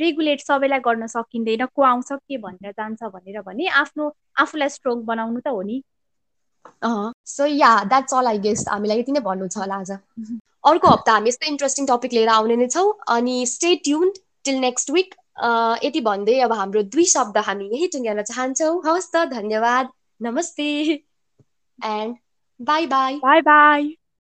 रेगुलेट 0.00 0.40
सबैलाई 0.40 0.80
गर्न 0.80 1.06
सकिँदैन 1.06 1.64
को 1.74 1.82
आउँछ 1.82 2.12
के 2.12 2.38
भनेर 2.38 2.72
जान्छ 2.72 3.02
भनेर 3.04 3.40
भने 3.46 3.68
आफ्नो 3.82 4.12
आफूलाई 4.40 4.68
स्ट्रोङ 4.76 5.04
बनाउनु 5.04 5.40
त 5.40 5.48
हो 5.48 5.62
नि। 5.62 5.82
So 7.26 7.46
yeah 7.46 7.72
that's 7.84 8.14
all 8.14 8.26
I 8.26 8.38
guess 8.46 8.68
हामीलाई 8.68 8.98
यति 8.98 9.12
नै 9.12 9.20
भन्नु 9.20 9.48
छ 9.48 9.58
होला 9.58 9.76
आज। 9.76 9.90
अर्को 10.70 10.88
हप्ता 10.88 11.12
हामी 11.12 11.28
यस्तो 11.28 11.46
इन्ट्रेस्टिङ 11.50 11.86
टपिक 11.86 12.12
लिएर 12.12 12.28
आउने 12.28 12.56
नै 12.56 12.66
छौँ 12.68 12.92
अनि 13.16 13.36
stay 13.46 13.74
tune 13.84 14.12
till 14.44 14.58
next 14.60 14.90
week 14.90 15.14
यति 15.84 16.00
भन्दै 16.08 16.38
अब 16.46 16.52
हाम्रो 16.52 16.82
दुई 16.94 17.04
शब्द 17.14 17.38
हामी 17.48 17.68
यही 17.74 17.86
टुङ्ग्याउन 17.88 18.22
चाहन्छौँ। 18.22 18.74
हवस् 18.86 19.12
त 19.14 19.24
धन्यवाद 19.34 19.94
नमस्ते 20.20 20.68
and 21.78 22.16
bye 22.60 22.86
bye 22.86 23.20
bye 23.22 23.40
bye 23.48 23.96